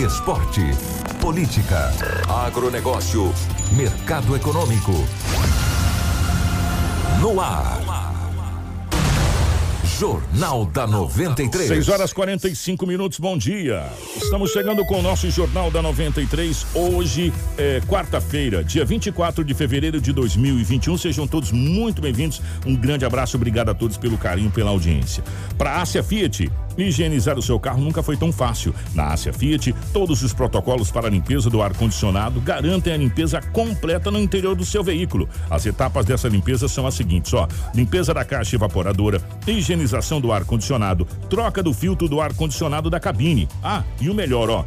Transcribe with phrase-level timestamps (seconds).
[0.00, 0.62] Esporte.
[1.20, 1.92] Política.
[2.26, 3.32] Agronegócio.
[3.76, 4.92] Mercado econômico.
[7.20, 7.82] No ar.
[10.02, 11.68] Jornal da 93.
[11.68, 13.86] 6 horas 45 minutos, bom dia.
[14.16, 16.66] Estamos chegando com o nosso Jornal da 93.
[16.74, 20.98] Hoje é quarta-feira, dia 24 de fevereiro de 2021.
[20.98, 22.42] Sejam todos muito bem-vindos.
[22.66, 25.22] Um grande abraço, obrigado a todos pelo carinho, pela audiência.
[25.56, 28.74] Para a Ásia Fiat, higienizar o seu carro nunca foi tão fácil.
[28.94, 34.10] Na Ásia Fiat, todos os protocolos para a limpeza do ar-condicionado garantem a limpeza completa
[34.10, 35.28] no interior do seu veículo.
[35.50, 41.06] As etapas dessa limpeza são as seguintes: ó, limpeza da caixa evaporadora, higienização do ar-condicionado,
[41.28, 43.48] troca do filtro do ar-condicionado da cabine.
[43.62, 44.64] Ah, e o melhor, ó,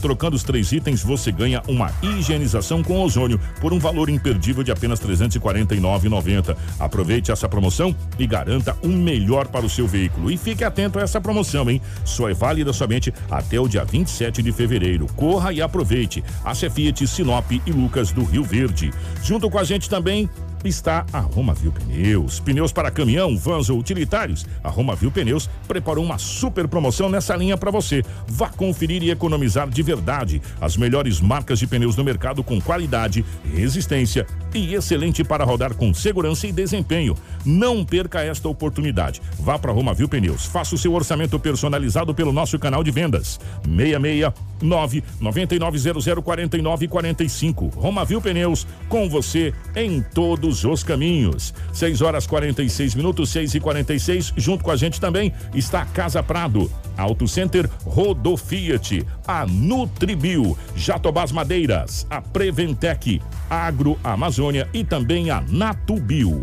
[0.00, 4.72] trocando os três itens, você ganha uma higienização com ozônio por um valor imperdível de
[4.72, 6.56] apenas R$ 349,90.
[6.78, 10.30] Aproveite essa promoção e garanta um melhor para o seu veículo.
[10.30, 11.39] E fique atento a essa promoção,
[11.70, 11.80] hein?
[12.04, 15.06] Só é válida somente até o dia 27 de fevereiro.
[15.16, 16.22] Corra e aproveite.
[16.44, 18.90] A Fiat, Sinop e Lucas do Rio Verde.
[19.22, 20.28] Junto com a gente também
[20.68, 22.40] está a Roma Viu Pneus.
[22.40, 24.46] Pneus para caminhão, vans ou utilitários.
[24.62, 28.02] A Roma Viu Pneus preparou uma super promoção nessa linha para você.
[28.26, 30.42] Vá conferir e economizar de verdade.
[30.60, 35.94] As melhores marcas de pneus no mercado com qualidade, resistência e excelente para rodar com
[35.94, 37.16] segurança e desempenho.
[37.44, 39.22] Não perca esta oportunidade.
[39.38, 40.44] Vá para Roma Viu Pneus.
[40.46, 43.38] Faça o seu orçamento personalizado pelo nosso canal de vendas.
[43.64, 47.66] 669 9900 4945.
[47.68, 51.54] Roma Viu Pneus com você em todos os caminhos.
[51.72, 56.70] 6 horas 46 minutos, 6 e 46 Junto com a gente também está Casa Prado,
[56.96, 65.40] Auto Center Rodo Fiat, a Nutribio, Jatobás Madeiras, a Preventec, Agro Amazônia e também a
[65.40, 66.42] Natubio.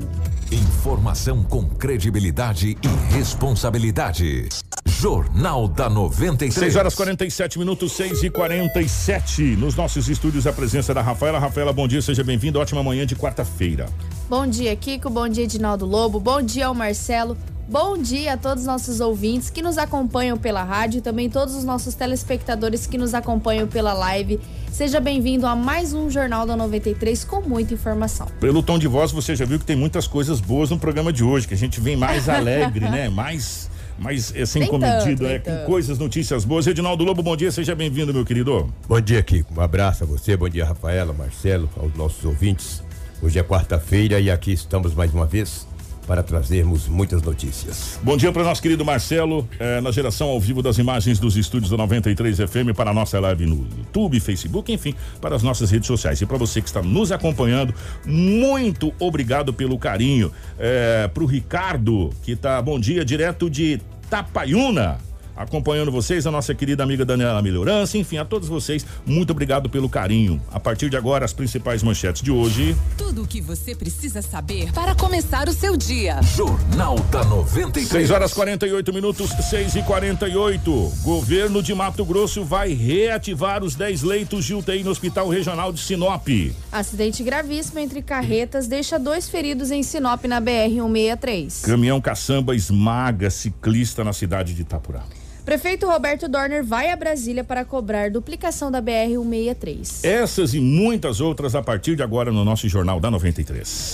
[0.51, 4.47] Informação com credibilidade e responsabilidade.
[4.87, 6.53] Jornal da 93.
[6.53, 11.37] 6 horas 47 minutos, 6 e 47 Nos nossos estúdios, a presença da Rafaela.
[11.37, 12.57] Rafaela, bom dia, seja bem-vinda.
[12.59, 13.87] Ótima manhã de quarta-feira.
[14.29, 15.09] Bom dia, Kiko.
[15.09, 16.19] Bom dia, Edinaldo Lobo.
[16.19, 17.37] Bom dia ao Marcelo.
[17.69, 21.53] Bom dia a todos os nossos ouvintes que nos acompanham pela rádio e também todos
[21.53, 24.39] os nossos telespectadores que nos acompanham pela live.
[24.71, 28.25] Seja bem-vindo a mais um Jornal da 93 com muita informação.
[28.39, 31.25] Pelo tom de voz, você já viu que tem muitas coisas boas no programa de
[31.25, 33.09] hoje, que a gente vem mais alegre, né?
[33.09, 36.67] Mais, mais assim, Nem comedido, é, com coisas, notícias boas.
[36.67, 38.71] Edinaldo Lobo, bom dia, seja bem-vindo, meu querido.
[38.87, 39.53] Bom dia, Kiko.
[39.55, 42.83] Um abraço a você, bom dia, Rafaela, Marcelo, aos nossos ouvintes.
[43.21, 45.66] Hoje é quarta-feira e aqui estamos mais uma vez
[46.07, 47.99] para trazermos muitas notícias.
[48.01, 51.69] Bom dia para nosso querido Marcelo, eh, na geração ao vivo das imagens dos estúdios
[51.69, 55.87] da 93 FM para a nossa live no YouTube, Facebook, enfim, para as nossas redes
[55.87, 56.21] sociais.
[56.21, 57.73] E para você que está nos acompanhando,
[58.05, 60.31] muito obrigado pelo carinho.
[60.57, 65.06] Eh, para o Ricardo, que tá bom dia, direto de Tapaiuna.
[65.37, 69.87] Acompanhando vocês, a nossa querida amiga Daniela Melhorança, enfim, a todos vocês, muito obrigado pelo
[69.87, 70.41] carinho.
[70.51, 72.75] A partir de agora, as principais manchetes de hoje.
[72.97, 76.19] Tudo o que você precisa saber para começar o seu dia.
[76.35, 77.87] Jornal da 93.
[77.87, 80.93] 6 horas 48 minutos, 6 e 48.
[81.03, 85.79] Governo de Mato Grosso vai reativar os 10 leitos de UTI no Hospital Regional de
[85.79, 86.27] Sinop.
[86.71, 91.61] Acidente gravíssimo entre carretas deixa dois feridos em Sinop na BR-163.
[91.61, 95.03] Caminhão caçamba esmaga ciclista na cidade de Itapurá.
[95.47, 100.03] Prefeito Roberto Dorner vai a Brasília para cobrar duplicação da BR-163.
[100.03, 103.93] Essas e muitas outras a partir de agora no nosso Jornal da 93.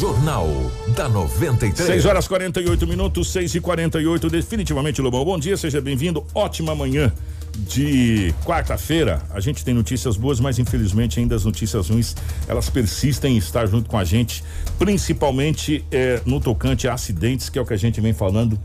[0.00, 0.48] Jornal
[0.96, 1.86] da 93.
[1.86, 5.22] 6 horas 48 minutos, 6 e 48 Definitivamente, Lobão.
[5.22, 6.24] Bom dia, seja bem-vindo.
[6.34, 7.12] Ótima manhã
[7.58, 9.20] de quarta-feira.
[9.28, 12.16] A gente tem notícias boas, mas infelizmente ainda as notícias ruins
[12.48, 14.42] elas persistem em estar junto com a gente,
[14.78, 18.58] principalmente eh, no tocante a acidentes, que é o que a gente vem falando.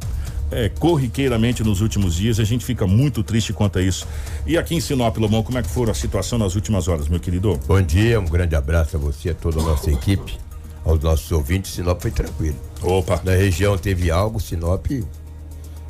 [0.51, 4.07] É, corriqueiramente nos últimos dias, a gente fica muito triste quanto a isso.
[4.45, 7.19] E aqui em Sinop, Lomão, como é que foi a situação nas últimas horas, meu
[7.19, 7.59] querido?
[7.67, 10.37] Bom dia, um grande abraço a você, a toda a nossa equipe,
[10.83, 11.73] aos nossos ouvintes.
[11.73, 12.57] Sinop foi tranquilo.
[12.81, 13.21] Opa.
[13.23, 14.85] Na região teve algo, Sinop,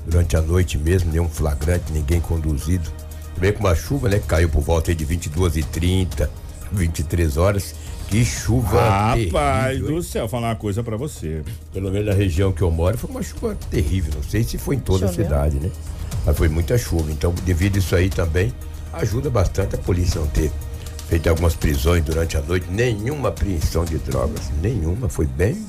[0.05, 2.89] durante a noite mesmo, nenhum flagrante, ninguém conduzido.
[3.35, 6.31] Também com uma chuva, né, que caiu por volta aí de 22 e 30,
[6.71, 7.75] 23 horas.
[8.15, 11.41] Que chuva Rapaz terrível, do céu, falar uma coisa pra você.
[11.73, 14.13] Pelo menos na região que eu moro, foi uma chuva terrível.
[14.15, 15.25] Não sei se foi em toda Choveu?
[15.25, 15.69] a cidade, né?
[16.25, 17.11] Mas foi muita chuva.
[17.11, 18.53] Então, devido a isso aí também,
[18.93, 20.49] ajuda bastante a polícia não ter
[21.09, 22.65] feito algumas prisões durante a noite.
[22.71, 24.49] Nenhuma apreensão de drogas.
[24.61, 25.09] Nenhuma.
[25.09, 25.65] Foi bem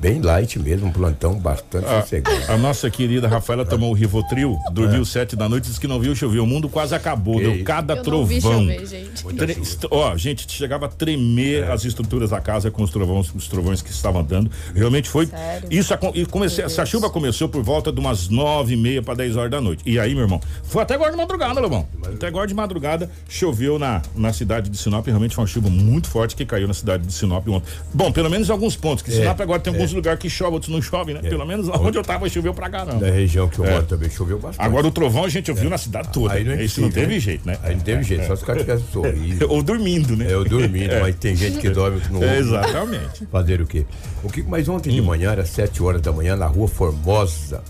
[0.00, 2.52] bem light mesmo, um plantão bastante a, sossegado.
[2.52, 5.04] A nossa querida Rafaela tomou o Rivotril, dormiu é.
[5.04, 6.40] sete da noite, disse que não viu chover.
[6.40, 8.20] O mundo quase acabou, que deu cada eu trovão.
[8.20, 9.24] Não vi chover, gente.
[9.36, 9.56] Tre
[9.90, 11.72] ó, gente, chegava a tremer é.
[11.72, 14.50] as estruturas da casa com os trovões, os trovões que estavam dando.
[14.74, 15.26] Realmente foi.
[15.26, 15.68] Sério?
[15.70, 19.36] Isso e comecei, essa chuva começou por volta de umas nove e meia para dez
[19.36, 19.82] horas da noite.
[19.86, 21.86] E aí, meu irmão, foi até agora de madrugada, Lobão.
[22.04, 25.06] Até agora de madrugada choveu na, na cidade de Sinop.
[25.06, 27.66] Realmente foi uma chuva muito forte que caiu na cidade de Sinop ontem.
[27.92, 29.14] Bom, pelo menos alguns pontos, que é.
[29.14, 31.20] Sinop agora tem alguns lugares que chove, outros não chove, né?
[31.22, 31.28] É.
[31.28, 33.06] Pelo menos onde eu tava choveu pra caramba.
[33.06, 33.70] Na região que eu é.
[33.72, 34.64] moro também choveu bastante.
[34.64, 35.70] Agora o trovão a gente ouviu é.
[35.70, 36.34] na cidade toda.
[36.34, 37.20] Aí não é Isso não teve né?
[37.20, 37.58] jeito, né?
[37.62, 39.46] Aí não teve jeito, só se o cara tivesse sorriso.
[39.48, 40.30] Ou dormindo, né?
[40.30, 42.36] É, ou dormindo, mas tem gente que dorme que não ouve.
[42.36, 43.26] Exatamente.
[43.30, 43.86] Fazer o quê?
[44.22, 44.94] O que mas ontem hum.
[44.94, 47.62] de manhã, era sete horas da manhã, na rua Formosa.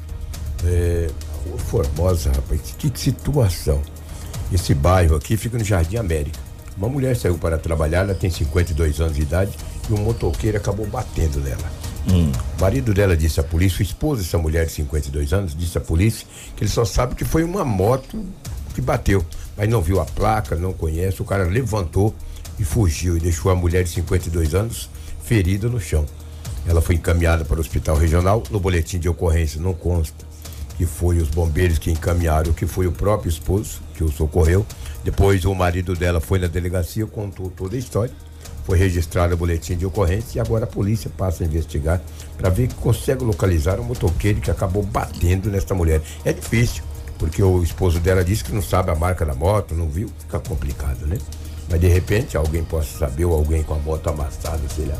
[0.64, 1.08] É,
[1.48, 3.80] rua Formosa, rapaz, que situação.
[4.52, 6.38] Esse bairro aqui fica no Jardim América.
[6.76, 9.52] Uma mulher saiu para trabalhar, ela tem 52 anos de idade
[9.88, 11.85] e um motoqueiro acabou batendo nela.
[12.08, 12.30] Hum.
[12.56, 15.80] O marido dela disse à polícia, o esposo dessa mulher de 52 anos, disse à
[15.80, 16.26] polícia
[16.56, 18.24] que ele só sabe que foi uma moto
[18.74, 19.24] que bateu,
[19.56, 21.20] mas não viu a placa, não conhece.
[21.20, 22.14] O cara levantou
[22.58, 24.88] e fugiu e deixou a mulher de 52 anos
[25.24, 26.06] ferida no chão.
[26.66, 28.42] Ela foi encaminhada para o hospital regional.
[28.50, 30.26] No boletim de ocorrência não consta
[30.76, 34.66] que foi os bombeiros que encaminharam, que foi o próprio esposo que o socorreu.
[35.02, 38.12] Depois o marido dela foi na delegacia, contou toda a história
[38.66, 42.02] foi registrado o boletim de ocorrência e agora a polícia passa a investigar
[42.36, 46.02] para ver que consegue localizar o motoqueiro que acabou batendo nesta mulher.
[46.24, 46.82] É difícil,
[47.16, 50.40] porque o esposo dela disse que não sabe a marca da moto, não viu, fica
[50.40, 51.16] complicado, né?
[51.70, 54.98] Mas de repente alguém possa saber, ou alguém com a moto amassada, sei lá.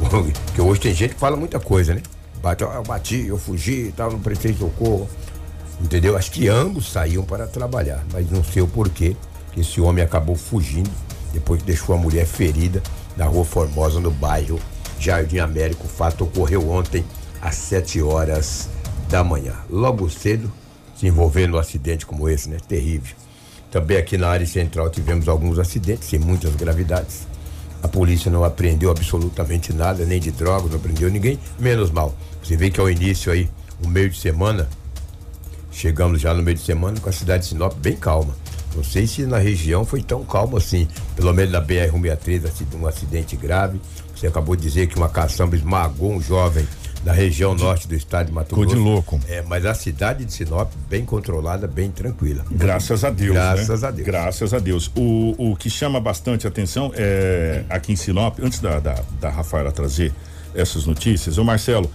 [0.10, 2.02] Porque hoje tem gente que fala muita coisa, né?
[2.42, 5.08] Bate, eu bati, eu fugi e tal, não prestei socorro.
[5.80, 6.16] Entendeu?
[6.16, 9.14] Acho que ambos saíam para trabalhar, mas não sei o porquê
[9.52, 10.90] que esse homem acabou fugindo
[11.32, 12.82] depois que deixou a mulher ferida
[13.16, 14.60] na rua Formosa, no bairro
[14.98, 15.86] Jardim Américo.
[15.86, 17.04] O fato ocorreu ontem
[17.40, 18.68] às 7 horas
[19.08, 19.54] da manhã.
[19.70, 20.52] Logo cedo,
[20.96, 22.56] se envolvendo num acidente como esse, né?
[22.66, 23.14] Terrível.
[23.70, 27.26] Também aqui na área central tivemos alguns acidentes, sem muitas gravidades.
[27.82, 32.14] A polícia não apreendeu absolutamente nada, nem de drogas, não prendeu ninguém, menos mal.
[32.42, 33.50] Você vê que ao início aí,
[33.84, 34.68] o meio de semana,
[35.70, 38.34] chegamos já no meio de semana com a cidade de Sinop bem calma.
[38.74, 40.88] Não sei se na região foi tão calmo assim.
[41.14, 43.80] Pelo menos na BR-163, um acidente grave.
[44.14, 46.66] Você acabou de dizer que uma caçamba esmagou um jovem
[47.06, 48.70] da região norte do estado de Mato Grosso.
[48.70, 49.20] Ficou de louco.
[49.28, 52.44] É, mas a cidade de Sinop, bem controlada, bem tranquila.
[52.50, 53.32] Graças a Deus.
[53.32, 53.88] Graças né?
[53.88, 54.06] a Deus.
[54.06, 54.90] Graças a Deus.
[54.96, 59.70] O, o que chama bastante atenção é aqui em Sinop, antes da, da, da Rafaela
[59.70, 60.12] trazer
[60.52, 61.88] essas notícias, o Marcelo,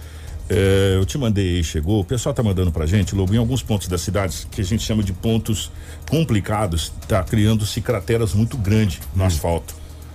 [0.52, 2.00] é, eu te mandei, chegou.
[2.00, 4.82] O pessoal tá mandando pra gente, Lobo, em alguns pontos das cidades que a gente
[4.82, 5.70] chama de pontos
[6.08, 9.26] complicados, tá criando-se crateras muito grandes no hum.
[9.26, 9.74] asfalto.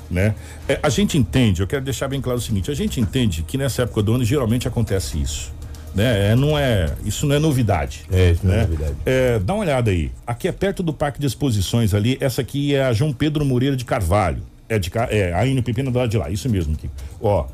[0.10, 0.36] Né?
[0.69, 3.57] É, a gente entende, eu quero deixar bem claro o seguinte: a gente entende que
[3.57, 5.51] nessa época do ano geralmente acontece isso.
[5.94, 6.31] Né?
[6.31, 8.06] É, não é, isso não é novidade.
[8.12, 8.54] É, isso né?
[8.54, 8.95] não é novidade.
[9.06, 10.12] É, dá uma olhada aí.
[10.25, 12.18] Aqui é perto do Parque de Exposições ali.
[12.22, 14.44] Essa aqui é a João Pedro Moreira de Carvalho.
[14.69, 16.90] É de é, a Pepina do lado de lá, isso mesmo aqui.
[17.22, 17.48] Ó,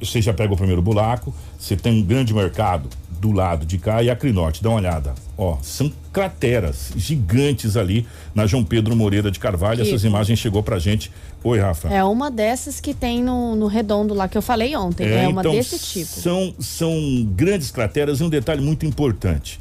[0.00, 2.88] você já pega o primeiro buraco, você tem um grande mercado
[3.20, 5.14] do lado de cá e a Crinorte, dá uma olhada.
[5.36, 9.82] Ó, são crateras gigantes ali na João Pedro Moreira de Carvalho.
[9.82, 11.12] Essas imagens chegou pra gente.
[11.44, 11.88] Oi, Rafa.
[11.88, 15.06] É uma dessas que tem no, no redondo lá que eu falei ontem.
[15.06, 16.06] É, é uma então, desse tipo.
[16.06, 16.94] São, são
[17.34, 19.60] grandes crateras e um detalhe muito importante.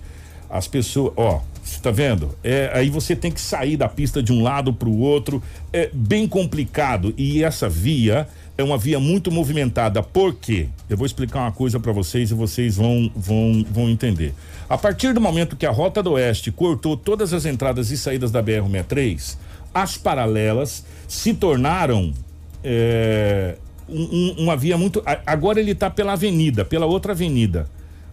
[0.50, 2.36] As pessoas, ó, você tá vendo?
[2.44, 5.44] É, aí você tem que sair da pista de um lado para o outro.
[5.72, 7.14] É bem complicado.
[7.18, 8.28] E essa via
[8.60, 10.04] é uma via muito movimentada.
[10.04, 10.68] Por quê?
[10.90, 14.34] Eu vou explicar uma coisa para vocês e vocês vão, vão, vão entender.
[14.68, 18.32] A partir do momento que a Rota do Oeste cortou todas as entradas e saídas
[18.32, 19.38] da BR-63,
[19.74, 22.14] as paralelas se tornaram
[22.62, 23.56] é,
[23.88, 25.02] um, uma via muito.
[25.26, 27.66] Agora ele está pela avenida, pela outra avenida.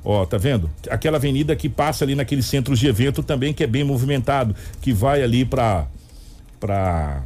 [0.04, 0.70] Ó, tá vendo?
[0.88, 4.92] Aquela avenida que passa ali naqueles centros de evento também, que é bem movimentado, que
[4.92, 5.88] vai ali para
[6.60, 7.22] para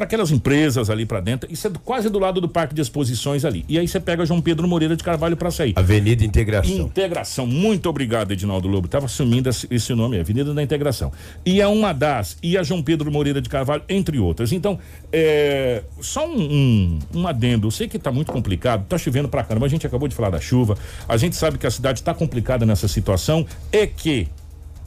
[0.00, 1.52] para aquelas empresas ali para dentro.
[1.52, 3.66] Isso é quase do lado do Parque de Exposições ali.
[3.68, 5.74] E aí você pega João Pedro Moreira de Carvalho para sair.
[5.76, 6.74] Avenida Integração.
[6.74, 7.46] Integração.
[7.46, 8.88] Muito obrigado, Edinaldo Lobo.
[8.88, 11.12] Tava assumindo esse nome, Avenida da Integração.
[11.44, 14.52] E é uma das, e a João Pedro Moreira de Carvalho, entre outras.
[14.52, 14.78] Então,
[15.12, 17.66] é, só um, um, um adendo.
[17.66, 19.66] Eu sei que tá muito complicado, tá chovendo pra caramba.
[19.66, 20.78] A gente acabou de falar da chuva.
[21.06, 23.46] A gente sabe que a cidade está complicada nessa situação.
[23.70, 24.28] E que,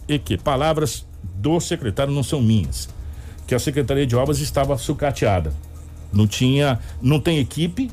[0.07, 1.05] e que, palavras
[1.35, 2.89] do secretário não são minhas
[3.47, 5.53] que a Secretaria de Obras estava sucateada.
[6.11, 7.89] Não tinha, não tem equipe.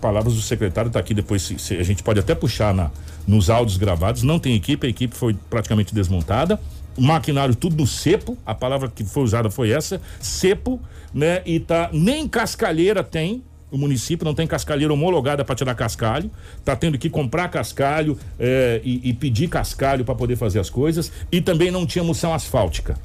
[0.00, 2.90] Palavras do secretário está aqui depois se, se, a gente pode até puxar na
[3.26, 4.22] nos áudios gravados.
[4.22, 6.60] Não tem equipe, a equipe foi praticamente desmontada,
[6.96, 10.80] o maquinário tudo no cepo, a palavra que foi usada foi essa, cepo,
[11.14, 11.42] né?
[11.46, 16.30] E tá nem cascalheira tem, o município não tem cascalheira homologada para tirar cascalho,
[16.64, 21.12] tá tendo que comprar cascalho é, e, e, pedir cascalho para poder fazer as coisas
[21.30, 22.98] e também não tinha moção asfáltica.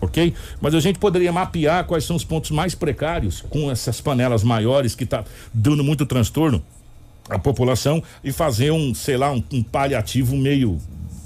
[0.00, 0.32] Ok?
[0.60, 4.94] Mas a gente poderia mapear quais são os pontos mais precários com essas panelas maiores
[4.94, 6.62] que tá dando muito transtorno
[7.28, 10.80] à população e fazer um, sei lá, um, um paliativo meio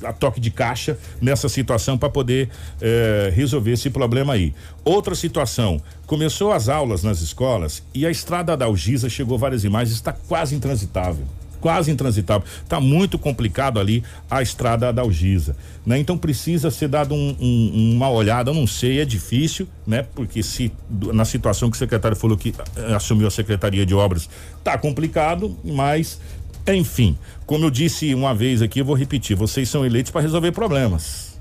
[0.05, 2.49] a toque de caixa nessa situação para poder
[2.81, 4.53] eh, resolver esse problema aí.
[4.85, 9.95] Outra situação, começou as aulas nas escolas e a estrada da Algisa chegou várias imagens,
[9.95, 11.25] está quase intransitável
[11.63, 12.47] quase intransitável.
[12.63, 15.99] Está muito complicado ali a estrada da Algisa, né?
[15.99, 20.05] Então precisa ser dado um, um, uma olhada, eu não sei, é difícil, né?
[20.15, 24.29] Porque se na situação que o secretário falou que eh, assumiu a secretaria de obras,
[24.65, 26.21] tá complicado, mas
[26.67, 27.17] enfim,
[27.47, 31.32] como eu disse uma vez aqui, eu vou repetir: vocês são eleitos para resolver problemas.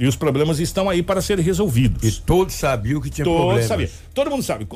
[0.00, 2.02] E os problemas estão aí para serem resolvidos.
[2.02, 3.66] E todos sabiam que tinha todos problemas.
[3.66, 3.90] Sabia.
[4.14, 4.66] Todo mundo sabe.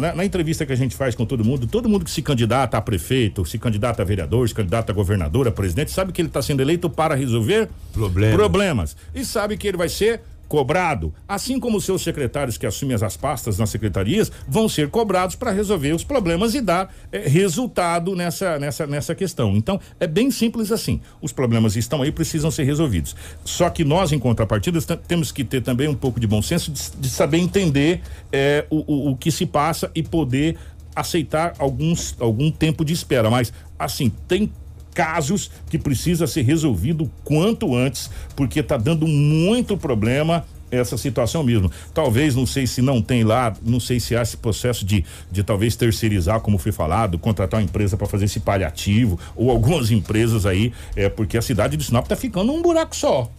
[0.00, 2.76] Na, na, entrevista que a gente faz com todo mundo, todo mundo que se candidata
[2.76, 6.28] a prefeito, se candidata a vereador, se candidata a governador, a presidente, sabe que ele
[6.28, 8.36] está sendo eleito para resolver problemas.
[8.36, 8.96] problemas.
[9.14, 10.20] E sabe que ele vai ser
[10.52, 15.34] cobrado, assim como os seus secretários que assumem as pastas nas secretarias vão ser cobrados
[15.34, 19.56] para resolver os problemas e dar é, resultado nessa, nessa, nessa questão.
[19.56, 21.00] Então, é bem simples assim.
[21.22, 23.16] Os problemas estão aí, precisam ser resolvidos.
[23.46, 24.78] Só que nós, em contrapartida,
[25.08, 28.84] temos que ter também um pouco de bom senso de, de saber entender é, o,
[28.86, 30.58] o, o que se passa e poder
[30.94, 33.30] aceitar alguns, algum tempo de espera.
[33.30, 34.52] Mas, assim, tem
[34.94, 41.70] casos que precisa ser resolvido quanto antes, porque está dando muito problema essa situação mesmo.
[41.92, 45.42] Talvez, não sei se não tem lá, não sei se há esse processo de, de
[45.42, 50.46] talvez terceirizar, como foi falado, contratar uma empresa para fazer esse paliativo, ou algumas empresas
[50.46, 53.30] aí, é porque a cidade de Sinop está ficando um buraco só,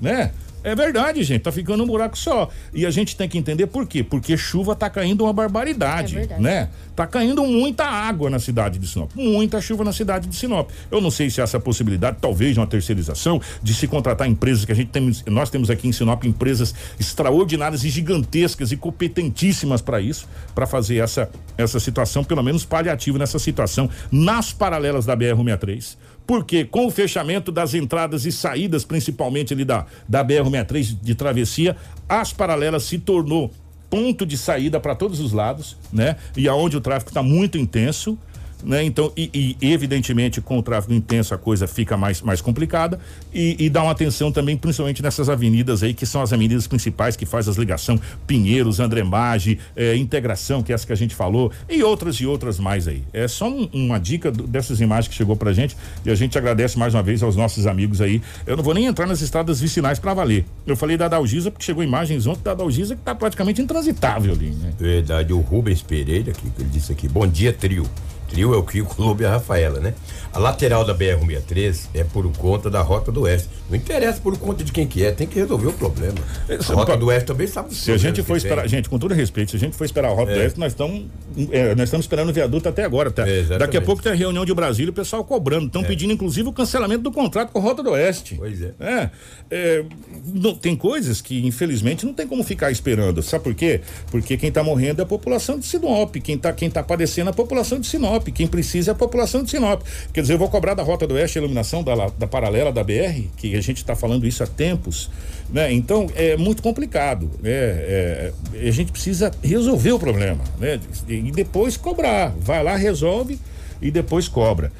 [0.00, 0.32] né?
[0.62, 2.48] É verdade, gente, tá ficando um buraco só.
[2.72, 4.02] E a gente tem que entender por quê?
[4.02, 6.68] Porque chuva tá caindo uma barbaridade, é né?
[6.94, 10.70] Tá caindo muita água na cidade de Sinop, muita chuva na cidade de Sinop.
[10.90, 14.72] Eu não sei se essa possibilidade, talvez de uma terceirização, de se contratar empresas que
[14.72, 20.00] a gente tem, nós temos aqui em Sinop empresas extraordinárias e gigantescas e competentíssimas para
[20.00, 25.36] isso, para fazer essa essa situação, pelo menos paliativo nessa situação nas paralelas da BR
[25.36, 31.14] 163 porque com o fechamento das entradas e saídas, principalmente ali da, da BR-63 de
[31.14, 31.76] travessia,
[32.08, 33.50] as paralelas se tornou
[33.90, 36.16] ponto de saída para todos os lados, né?
[36.36, 38.16] E aonde o tráfego está muito intenso
[38.64, 38.82] né?
[38.84, 42.98] Então, e, e, evidentemente com o tráfego intenso a coisa fica mais, mais complicada
[43.32, 47.16] e, e, dá uma atenção também, principalmente nessas avenidas aí, que são as avenidas principais
[47.16, 51.52] que faz as ligação Pinheiros, Andremage, eh, Integração, que é essa que a gente falou,
[51.68, 53.02] e outras e outras mais aí.
[53.12, 56.36] É só um, uma dica do, dessas imagens que chegou pra gente e a gente
[56.36, 58.22] agradece mais uma vez aos nossos amigos aí.
[58.46, 60.44] Eu não vou nem entrar nas estradas vicinais para valer.
[60.66, 64.50] Eu falei da Dalgisa porque chegou imagens ontem da Dalgisa que tá praticamente intransitável ali,
[64.50, 64.72] né?
[64.78, 67.86] Verdade, o Rubens Pereira, que ele disse aqui, bom dia, trio
[68.30, 69.94] trio é o Kiko Lobo e a Rafaela, né?
[70.32, 73.48] A lateral da BR-163 é por conta da Rota do Oeste.
[73.68, 76.18] Não interessa por conta de quem que é, tem que resolver o problema.
[76.48, 79.50] A Rota do Oeste também sabe Se a gente for esperar, gente, com todo respeito,
[79.50, 80.34] se a gente for esperar a Rota é.
[80.34, 81.06] do Oeste, nós estamos
[81.50, 83.28] é, nós estamos esperando o viaduto até agora, tá?
[83.28, 85.86] É, Daqui a pouco tem a reunião de Brasília, o pessoal cobrando, estão é.
[85.86, 88.36] pedindo inclusive o cancelamento do contrato com a Rota do Oeste.
[88.36, 88.72] Pois é.
[88.78, 89.10] É,
[89.50, 89.84] é
[90.32, 93.20] não, tem coisas que infelizmente não tem como ficar esperando.
[93.20, 93.80] Sabe por quê?
[94.10, 97.32] Porque quem está morrendo é a população de Sinop, quem está quem tá padecendo é
[97.32, 99.82] a população de Sinop, quem precisa é a população de Sinop.
[100.12, 102.82] Quer dizer, eu vou cobrar da Rota do Oeste a iluminação da, da paralela da
[102.82, 105.10] BR, que a gente está falando isso há tempos,
[105.48, 105.72] né?
[105.72, 107.50] Então é muito complicado, né?
[107.52, 110.80] É, a gente precisa resolver o problema, né?
[111.08, 112.34] E depois cobrar.
[112.40, 113.38] Vai lá, resolve
[113.80, 114.72] e depois cobra.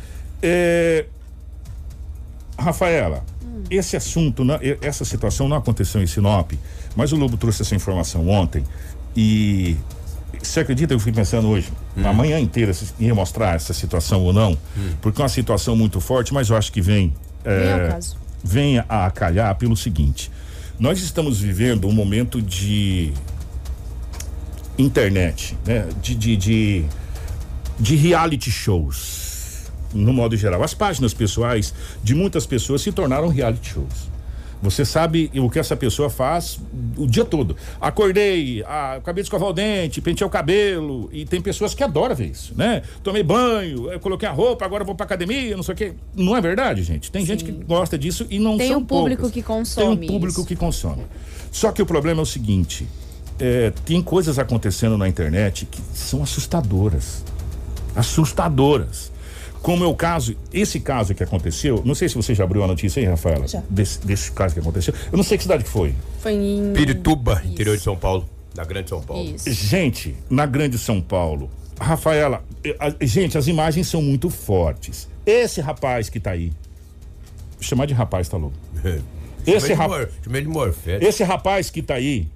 [0.42, 1.04] É,
[2.58, 3.62] Rafaela, hum.
[3.70, 4.44] esse assunto,
[4.82, 6.52] essa situação não aconteceu em Sinop,
[6.94, 8.64] mas o Lobo trouxe essa informação ontem
[9.16, 9.76] e
[10.42, 10.94] você acredita?
[10.94, 12.02] Eu fui pensando hoje, hum.
[12.02, 14.92] na manhã inteira, se ia mostrar essa situação ou não, hum.
[15.00, 17.14] porque é uma situação muito forte, mas eu acho que vem.
[17.44, 17.98] É,
[18.42, 20.30] vem a calhar pelo seguinte:
[20.78, 23.12] nós estamos vivendo um momento de
[24.78, 25.88] internet, né?
[26.02, 26.84] De, de, de,
[27.78, 30.62] de reality shows no modo geral.
[30.62, 34.09] As páginas pessoais de muitas pessoas se tornaram reality shows.
[34.62, 36.60] Você sabe o que essa pessoa faz
[36.96, 37.56] o dia todo.
[37.80, 41.08] Acordei, ah, acabei de escovar o dente, pentei o cabelo.
[41.12, 42.82] E tem pessoas que adoram ver isso, né?
[43.02, 45.92] Tomei banho, coloquei a roupa, agora vou pra academia, não sei o quê.
[46.14, 47.10] Não é verdade, gente?
[47.10, 47.28] Tem Sim.
[47.28, 49.34] gente que gosta disso e não tem são um público poucas.
[49.34, 49.96] que consome.
[49.96, 50.48] Tem um público isso.
[50.48, 51.04] que consome.
[51.50, 52.86] Só que o problema é o seguinte:
[53.38, 57.24] é, tem coisas acontecendo na internet que são assustadoras.
[57.96, 59.10] Assustadoras
[59.62, 62.66] Como é o caso, esse caso que aconteceu, não sei se você já abriu a
[62.66, 63.46] notícia aí, Rafaela.
[63.46, 63.62] Já.
[63.68, 64.94] Desse, desse caso que aconteceu.
[65.12, 65.94] Eu não sei que cidade que foi.
[66.20, 66.72] Foi em.
[66.72, 67.52] Pirituba, Isso.
[67.52, 68.28] interior de São Paulo.
[68.54, 69.22] Da Grande São Paulo.
[69.34, 69.50] Isso.
[69.52, 71.48] Gente, na Grande São Paulo,
[71.80, 75.08] Rafaela, eh, a- gente, as imagens são muito fortes.
[75.24, 76.52] Esse rapaz que tá aí,
[77.60, 78.56] chamar de rapaz, tá louco?
[79.46, 79.68] Esse,
[80.24, 82.26] Chamei de mor- esse rapaz que tá aí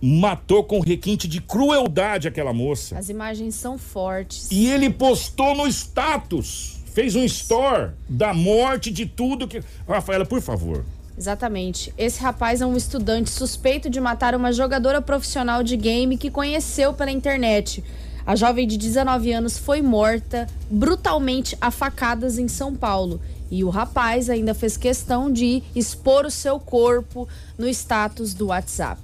[0.00, 2.96] matou com requinte de crueldade aquela moça.
[2.98, 4.48] As imagens são fortes.
[4.50, 9.62] E ele postou no status, fez um store da morte de tudo que.
[9.86, 10.84] Rafaela, por favor.
[11.16, 11.92] Exatamente.
[11.98, 16.94] Esse rapaz é um estudante suspeito de matar uma jogadora profissional de game que conheceu
[16.94, 17.82] pela internet.
[18.24, 23.20] A jovem de 19 anos foi morta brutalmente a facadas em São Paulo.
[23.50, 27.26] E o rapaz ainda fez questão de expor o seu corpo
[27.56, 29.00] no status do WhatsApp.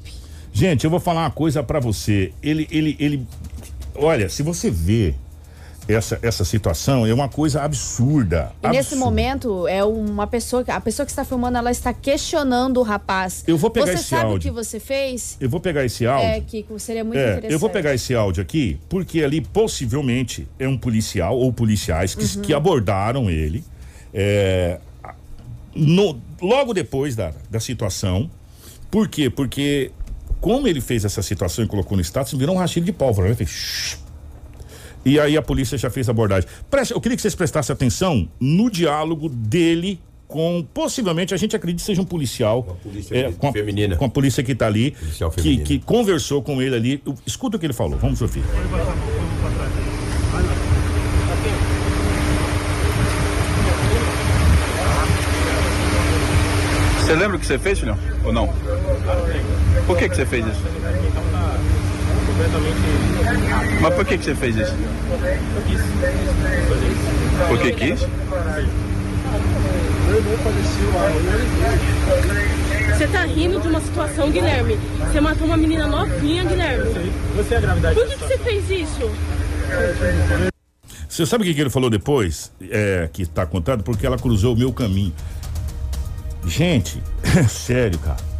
[0.56, 2.32] Gente, eu vou falar uma coisa pra você.
[2.40, 3.26] Ele, ele, ele.
[3.94, 5.12] Olha, se você vê
[5.88, 8.52] essa, essa situação, é uma coisa absurda.
[8.62, 9.04] E nesse absurda.
[9.04, 13.42] momento, é uma pessoa, a pessoa que está filmando, ela está questionando o rapaz.
[13.49, 14.52] Eu vou pegar Você esse sabe o áudio.
[14.52, 15.37] que você fez?
[15.40, 16.28] Eu vou pegar esse áudio.
[16.28, 17.52] É, Kiko, seria muito É, interessante.
[17.52, 22.37] eu vou pegar esse áudio aqui, porque ali possivelmente é um policial ou policiais que,
[22.37, 22.42] Uhum.
[22.42, 23.64] que abordaram ele.
[24.16, 24.78] é,
[25.75, 28.30] no- logo depois da, da situação.
[28.88, 29.28] Por quê?
[29.28, 29.90] Porque,
[30.45, 33.31] como ele fez essa situação e colocou no status, virou um rastilho de pólvora.
[33.31, 33.35] Né?
[33.35, 33.99] Fez.
[35.03, 36.47] E aí a polícia já fez a abordagem.
[36.71, 39.99] Preste- eu queria que vocês prestassem atenção no diálogo dele
[40.29, 42.61] com, possivelmente, a gente acredita que seja um policial.
[42.61, 43.97] Uma polícia é, com a, feminina.
[43.97, 44.95] Com a polícia que tá ali,
[45.41, 47.03] que, que conversou com ele ali.
[47.27, 47.99] Escuta o que ele falou.
[47.99, 48.43] Vamos ouvir.
[57.01, 57.99] Você lembra o que você fez, filhão?
[58.25, 58.47] Ou não?
[59.87, 60.62] Por que, que você fez isso?
[63.81, 64.75] Mas por que, que você fez isso?
[67.49, 68.00] Porque quis?
[72.97, 74.79] Você tá rindo de uma situação, Guilherme.
[74.99, 76.85] Você matou uma menina novinha, Guilherme.
[77.37, 79.11] Você é a gravidade Por que, que você fez isso?
[81.08, 82.50] Você sabe o que, que ele falou depois?
[82.71, 83.82] É, que tá contado?
[83.85, 85.13] Porque ela cruzou o meu caminho.
[86.47, 87.02] Gente,
[87.49, 88.33] sério, cara.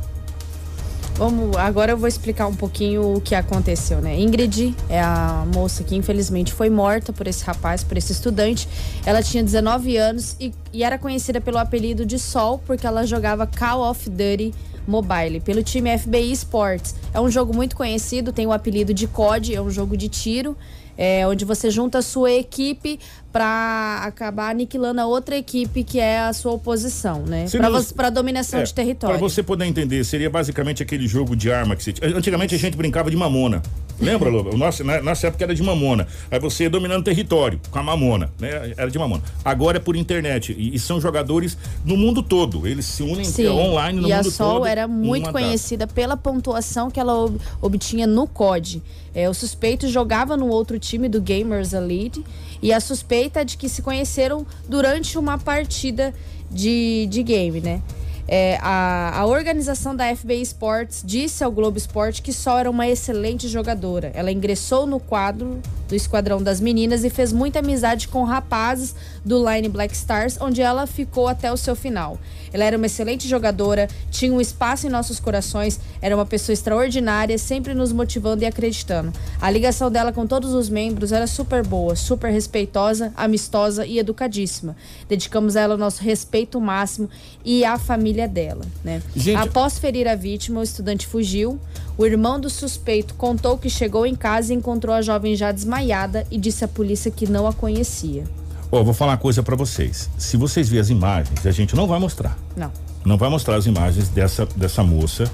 [1.16, 4.18] Vamos, agora eu vou explicar um pouquinho o que aconteceu, né?
[4.18, 8.68] Ingrid é a moça que infelizmente foi morta por esse rapaz, por esse estudante.
[9.07, 13.46] Ela tinha 19 anos e, e era conhecida pelo apelido de Sol porque ela jogava
[13.46, 14.53] Call of Duty
[14.88, 16.96] Mobile pelo time FBI Sports.
[17.14, 20.57] É um jogo muito conhecido, tem o apelido de COD, é um jogo de tiro.
[20.96, 23.00] É, onde você junta a sua equipe
[23.35, 27.47] para acabar aniquilando a outra equipe que é a sua oposição, né?
[27.51, 29.18] Para para dominação É, de território.
[29.18, 31.92] Pra você poder entender, seria basicamente aquele jogo de arma que.
[32.01, 33.61] Antigamente a gente brincava de mamona.
[34.01, 34.57] Lembra, Lobo?
[34.57, 36.07] Na nossa época era de mamona.
[36.31, 38.73] Aí você ia dominando território com a mamona, né?
[38.77, 39.23] Era de mamona.
[39.44, 40.53] Agora é por internet.
[40.57, 42.66] E, e são jogadores no mundo todo.
[42.68, 43.49] Eles se unem Sim.
[43.49, 44.66] online no e a mundo Sol todo.
[44.66, 45.44] era muito uma data.
[45.44, 48.81] conhecida pela pontuação que ela ob- obtinha no COD.
[49.14, 52.25] É, o suspeito jogava no outro time do Gamers Elite
[52.62, 56.14] e a suspeita é de que se conheceram durante uma partida
[56.51, 57.83] de, de game, né?
[58.27, 62.89] É, a, a organização da FBI Sports disse ao Globo Esporte que Sol era uma
[62.89, 64.11] excelente jogadora.
[64.15, 69.39] Ela ingressou no quadro do Esquadrão das Meninas e fez muita amizade com rapazes do
[69.47, 72.19] Line Black Stars, onde ela ficou até o seu final.
[72.53, 77.37] Ela era uma excelente jogadora, tinha um espaço em nossos corações, era uma pessoa extraordinária,
[77.37, 79.13] sempre nos motivando e acreditando.
[79.41, 84.77] A ligação dela com todos os membros era super boa, super respeitosa, amistosa e educadíssima.
[85.09, 87.11] Dedicamos a ela o nosso respeito máximo
[87.45, 89.03] e à família dela, né?
[89.16, 91.59] Gente- Após ferir a vítima, o estudante fugiu.
[91.98, 96.27] O irmão do suspeito contou que chegou em casa e encontrou a jovem já desmaiada
[96.31, 98.24] e disse à polícia que não a conhecia.
[98.72, 100.09] Ó, vou falar uma coisa pra vocês.
[100.18, 102.37] Se vocês verem as imagens, a gente não vai mostrar.
[102.57, 102.72] Não.
[103.05, 105.31] Não vai mostrar as imagens dessa, dessa moça.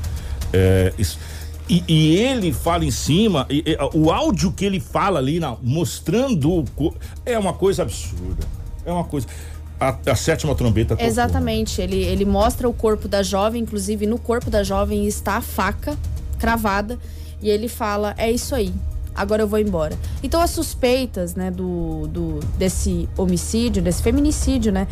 [0.52, 1.18] É, isso-
[1.68, 5.56] e, e ele fala em cima, e- e, o áudio que ele fala ali, na-
[5.62, 6.64] mostrando.
[7.24, 8.44] É uma coisa absurda.
[8.84, 9.26] É uma coisa.
[9.80, 11.06] A, a sétima trombeta tocou.
[11.06, 11.80] Exatamente.
[11.80, 15.96] Ele, ele mostra o corpo da jovem, inclusive no corpo da jovem está a faca
[16.38, 16.98] cravada.
[17.42, 18.72] E ele fala: É isso aí.
[19.14, 19.96] Agora eu vou embora.
[20.22, 24.86] Então as suspeitas, né, do, do desse homicídio, desse feminicídio, né,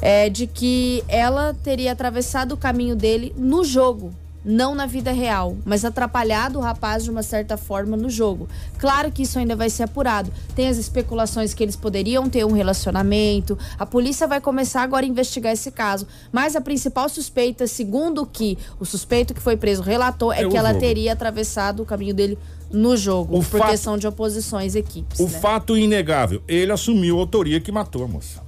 [0.00, 4.12] é de que ela teria atravessado o caminho dele no jogo.
[4.44, 8.48] Não na vida real, mas atrapalhado o rapaz de uma certa forma no jogo.
[8.78, 10.32] Claro que isso ainda vai ser apurado.
[10.54, 13.58] Tem as especulações que eles poderiam ter um relacionamento.
[13.78, 16.06] A polícia vai começar agora a investigar esse caso.
[16.32, 20.48] Mas a principal suspeita, segundo o que o suspeito que foi preso relatou, é, É
[20.48, 20.80] que ela jogo.
[20.80, 22.38] teria atravessado o caminho dele
[22.72, 25.18] no jogo, O por fato- questão de oposições equipes.
[25.18, 25.28] O né?
[25.40, 28.42] fato inegável, ele assumiu a autoria que matou a moça.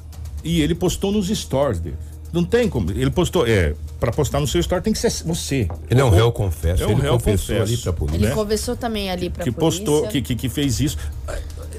[0.45, 1.97] E ele postou nos stories dele.
[2.33, 2.91] Não tem como.
[2.91, 3.47] Ele postou.
[3.47, 5.69] É, pra postar no seu story tem que ser você.
[5.91, 6.83] Ele é um réu confesso.
[6.83, 7.73] É um ele réu confessou confesso.
[7.75, 8.17] ali pra polícia.
[8.19, 8.35] Ele né?
[8.35, 9.85] conversou também ali pra Que polícia.
[9.85, 10.97] postou, que, que, que fez isso.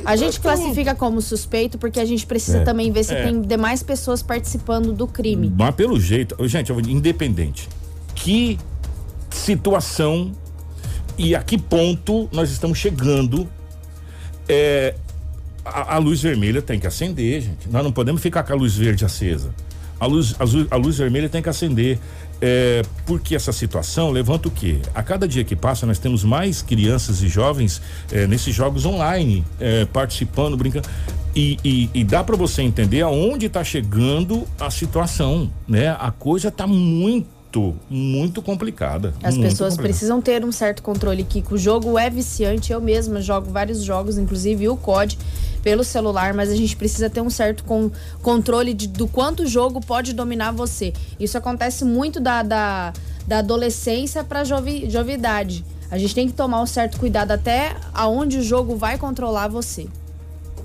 [0.04, 2.64] A gente classifica como suspeito porque a gente precisa É.
[2.64, 3.24] também ver se É.
[3.24, 5.52] tem demais pessoas participando do crime.
[5.56, 7.70] Mas pelo jeito, gente, independente.
[8.16, 8.58] Que
[9.30, 10.32] situação
[11.18, 13.48] e a que ponto nós estamos chegando?
[14.50, 14.96] É,
[15.64, 17.70] a, a luz vermelha tem que acender, gente.
[17.70, 19.54] Nós não podemos ficar com a luz verde acesa.
[20.02, 22.00] A luz, a luz, a luz vermelha tem que acender.
[22.44, 24.80] É, porque essa situação levanta o quê?
[24.96, 27.80] A cada dia que passa, nós temos mais crianças e jovens
[28.12, 30.90] é, nesses jogos online, é, participando, brincando.
[31.36, 35.90] E, e- e dá para você entender aonde está chegando a situação, né?
[36.00, 37.28] A coisa está muito,
[37.90, 39.14] muito complicada.
[39.24, 39.82] As muito pessoas complicada.
[39.90, 41.56] precisam ter um certo controle, Kiko.
[41.56, 45.18] O jogo é viciante, eu mesma jogo vários jogos, inclusive o COD,
[45.64, 49.48] pelo celular, mas a gente precisa ter um certo con- controle de- do quanto o
[49.48, 50.94] jogo pode dominar você.
[51.20, 52.94] Isso acontece muito da, da,
[53.28, 55.64] da adolescência para jovi, jovidade.
[55.92, 59.88] A gente tem que tomar um certo cuidado até aonde o jogo vai controlar você.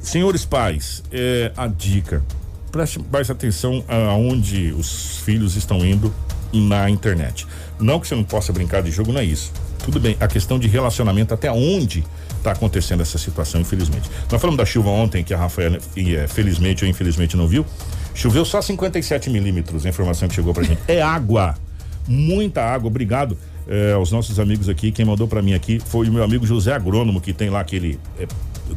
[0.00, 2.22] Senhores pais, é, a dica.
[2.70, 6.12] Preste mais atenção aonde os filhos estão indo
[6.52, 7.46] na internet.
[7.78, 9.52] Não que você não possa brincar de jogo, não é isso.
[9.84, 12.04] Tudo bem, a questão de relacionamento, até onde
[12.36, 14.10] está acontecendo essa situação, infelizmente.
[14.30, 17.64] Nós falamos da chuva ontem, que a Rafaela, é, felizmente ou infelizmente, não viu.
[18.14, 20.80] Choveu só 57 milímetros, a informação que chegou pra gente.
[20.88, 21.54] É água,
[22.08, 22.88] muita água.
[22.88, 23.36] Obrigado
[23.68, 24.90] é, aos nossos amigos aqui.
[24.90, 27.98] Quem mandou pra mim aqui foi o meu amigo José Agrônomo, que tem lá aquele.
[28.18, 28.26] É,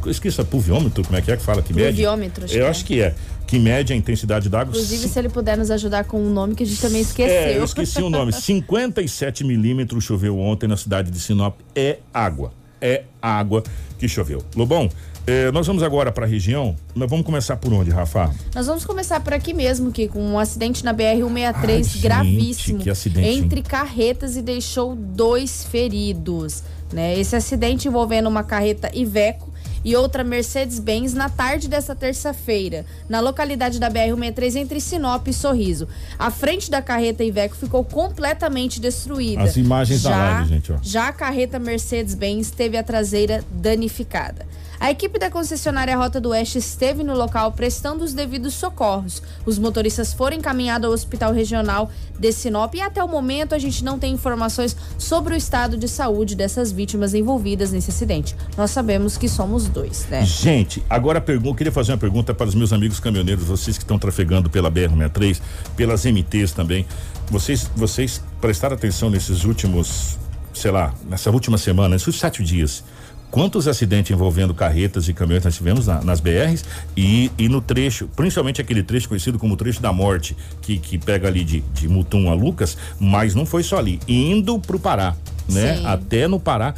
[0.04, 1.62] eu esqueci, é pluviômetro, como é que é que fala?
[1.62, 1.88] Que mede?
[1.88, 2.68] Pluviômetro, acho Eu que é.
[2.70, 3.14] acho que é.
[3.46, 4.70] Que mede a intensidade da água.
[4.70, 7.34] Inclusive, se ele puder nos ajudar com um nome que a gente também esqueceu.
[7.34, 8.32] É, eu esqueci o nome.
[8.32, 11.58] 57 milímetros choveu ontem na cidade de Sinop.
[11.74, 12.52] É água.
[12.80, 13.64] É água
[13.98, 14.42] que choveu.
[14.54, 14.88] Lobão,
[15.26, 16.74] eh, nós vamos agora para a região.
[16.94, 18.30] Nós vamos começar por onde, Rafa?
[18.54, 22.78] Nós vamos começar por aqui mesmo, que com um acidente na BR-163 Ai, gente, gravíssimo
[22.78, 23.38] que acidente, hein?
[23.38, 26.62] entre carretas e deixou dois feridos.
[26.92, 27.18] Né?
[27.18, 29.49] Esse acidente envolvendo uma carreta Iveco
[29.84, 35.88] e outra Mercedes-Benz na tarde dessa terça-feira, na localidade da BR-163 entre Sinop e Sorriso.
[36.18, 39.42] A frente da carreta Iveco ficou completamente destruída.
[39.42, 40.76] As imagens da Já- live, gente, ó.
[40.82, 44.46] já a carreta Mercedes-Benz teve a traseira danificada.
[44.80, 49.22] A equipe da concessionária Rota do Oeste esteve no local prestando os devidos socorros.
[49.44, 53.84] Os motoristas foram encaminhados ao Hospital Regional de Sinop e até o momento a gente
[53.84, 58.34] não tem informações sobre o estado de saúde dessas vítimas envolvidas nesse acidente.
[58.56, 60.24] Nós sabemos que somos dois, né?
[60.24, 63.98] Gente, agora eu queria fazer uma pergunta para os meus amigos caminhoneiros, vocês que estão
[63.98, 65.42] trafegando pela BR-63,
[65.76, 66.86] pelas MTs também.
[67.30, 70.18] Vocês, vocês prestaram atenção nesses últimos,
[70.54, 72.82] sei lá, nessa última semana, nesses sete dias.
[73.30, 76.64] Quantos acidentes envolvendo carretas e caminhões nós tivemos na- nas BRs
[76.96, 81.28] e, e no trecho, principalmente aquele trecho conhecido como trecho da morte, que, que pega
[81.28, 85.14] ali de, de Mutum a Lucas, mas não foi só ali, indo pro Pará,
[85.48, 85.76] né?
[85.76, 85.86] Sim.
[85.86, 86.74] Até no Pará.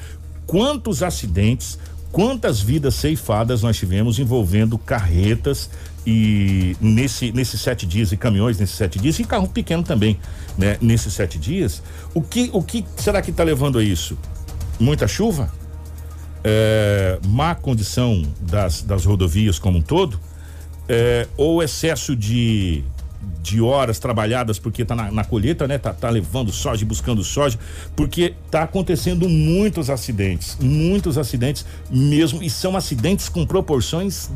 [0.46, 1.78] Quantos acidentes,
[2.10, 5.70] quantas vidas ceifadas nós tivemos envolvendo carretas
[6.06, 10.18] e nesse nesses sete dias e caminhões nesses sete dias e carro pequeno também,
[10.58, 10.76] né?
[10.82, 14.18] Nesses sete dias, o que o que será que está levando a isso?
[14.78, 15.50] Muita chuva?
[16.44, 20.18] É, má condição das, das rodovias como um todo?
[20.88, 22.82] É, ou excesso de,
[23.40, 25.78] de horas trabalhadas porque tá na, na colheita, né?
[25.78, 27.58] Tá, tá levando soja, buscando soja,
[27.94, 34.30] porque tá acontecendo muitos acidentes, muitos acidentes mesmo, e são acidentes com proporções.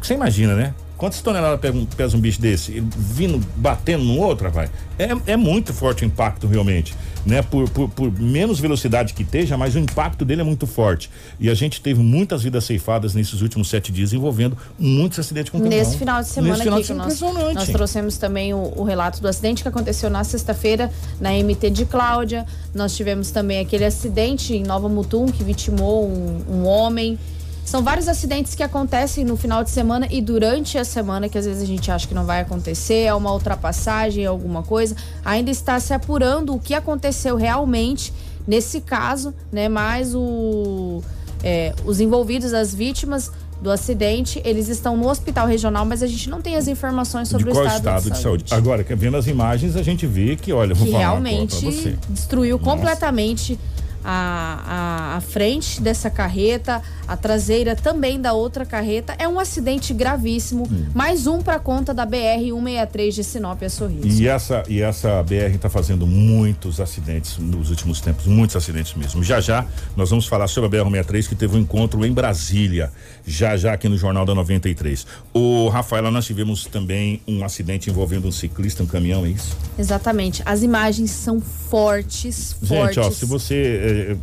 [0.00, 0.74] Você imagina, né?
[1.00, 2.72] Quantas toneladas pesa um, pesa um bicho desse?
[2.72, 4.70] Ele Vindo, batendo no outro, rapaz.
[4.98, 6.94] É, é muito forte o impacto, realmente.
[7.24, 7.40] Né?
[7.40, 11.10] Por, por, por menos velocidade que esteja, mas o impacto dele é muito forte.
[11.40, 15.58] E a gente teve muitas vidas ceifadas nesses últimos sete dias, envolvendo muitos acidentes com
[15.58, 15.78] caminhão.
[15.78, 18.84] Nesse final de semana Nesse final aqui, de semana, nós, nós trouxemos também o, o
[18.84, 22.44] relato do acidente que aconteceu na sexta-feira na MT de Cláudia.
[22.74, 27.18] Nós tivemos também aquele acidente em Nova Mutum que vitimou um, um homem.
[27.64, 31.46] São vários acidentes que acontecem no final de semana e durante a semana, que às
[31.46, 34.96] vezes a gente acha que não vai acontecer, é uma ultrapassagem, é alguma coisa.
[35.24, 38.12] Ainda está se apurando o que aconteceu realmente
[38.46, 39.68] nesse caso, né?
[39.68, 41.02] Mas o,
[41.44, 44.40] é, os envolvidos, as vítimas, do acidente.
[44.44, 47.62] Eles estão no hospital regional, mas a gente não tem as informações sobre de o
[47.62, 48.44] estado, estado, de, saúde.
[48.50, 51.30] Agora, que vendo as imagens, a gente vê que, olha, vou que falar coisa pra
[51.30, 51.98] realmente você.
[52.08, 52.70] destruiu Nossa.
[52.70, 53.58] completamente
[54.04, 59.14] a, a, a frente dessa carreta, a traseira também da outra carreta.
[59.18, 60.86] É um acidente gravíssimo, Hum.
[60.94, 64.22] mais um para conta da BR-163 de Sinop a Sorriso.
[64.22, 69.22] E essa, e essa BR está fazendo muitos acidentes nos últimos tempos, muitos acidentes mesmo.
[69.22, 72.90] Já já nós vamos falar sobre a BR-63 que teve um encontro em Brasília,
[73.26, 75.06] já já aqui no Jornal da 93.
[75.32, 79.56] O Rafaela, nós tivemos também um acidente envolvendo um ciclista, um caminhão, é isso?
[79.78, 80.42] Exatamente.
[80.46, 82.96] As imagens são fortes, fortes.
[82.96, 83.54] Gente, ó, se você
[83.90, 84.16] é,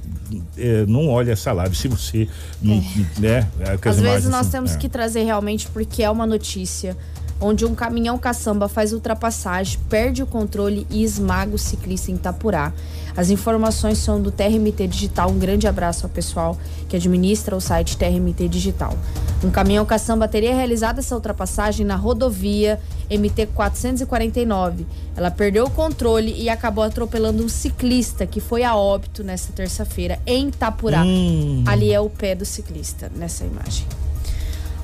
[0.58, 2.27] é, não olha essa live, se você
[2.62, 2.84] não,
[3.19, 4.77] né, é, que as Às vezes nós são- temos é.
[4.77, 6.95] que trazer realmente porque é uma notícia
[7.39, 12.73] onde um caminhão caçamba faz ultrapassagem, perde o controle e esmaga o ciclista em Itapurá.
[13.15, 15.32] As informações são do TRMT Digital.
[15.32, 16.56] Um grande abraço ao pessoal
[16.88, 18.95] que administra o site TRMT Digital.
[19.43, 24.86] Um caminhão caçamba teria realizado essa ultrapassagem na rodovia MT 449.
[25.15, 30.19] Ela perdeu o controle e acabou atropelando um ciclista que foi a óbito nessa terça-feira
[30.26, 31.04] em Itapurá.
[31.04, 31.63] Hum.
[31.65, 33.86] Ali é o pé do ciclista nessa imagem.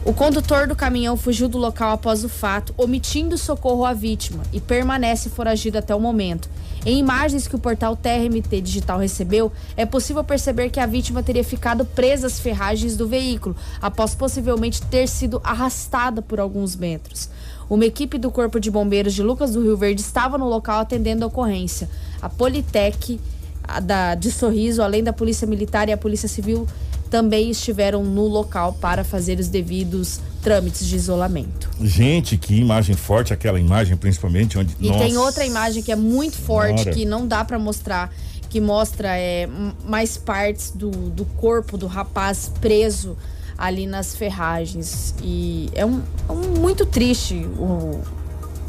[0.06, 4.60] O condutor do caminhão fugiu do local após o fato, omitindo socorro à vítima e
[4.60, 6.50] permanece foragido até o momento.
[6.86, 11.44] Em imagens que o portal TRMT Digital recebeu, é possível perceber que a vítima teria
[11.44, 17.30] ficado presa às ferragens do veículo, após possivelmente ter sido arrastada por alguns metros.
[17.70, 21.24] Uma equipe do Corpo de Bombeiros de Lucas do Rio Verde estava no local atendendo
[21.24, 21.90] a ocorrência.
[22.22, 23.22] A Politec
[23.64, 26.68] a da, de Sorriso, além da Polícia Militar e a Polícia Civil,
[27.14, 31.70] também estiveram no local para fazer os devidos trâmites de isolamento.
[31.80, 34.76] Gente, que imagem forte aquela imagem, principalmente onde.
[34.80, 35.00] E Nossa.
[35.04, 36.92] tem outra imagem que é muito forte, Senhora.
[36.92, 38.12] que não dá para mostrar,
[38.50, 39.48] que mostra é,
[39.86, 43.16] mais partes do, do corpo do rapaz preso
[43.56, 45.14] ali nas ferragens.
[45.22, 47.36] E é um, é um muito triste.
[47.60, 48.02] O,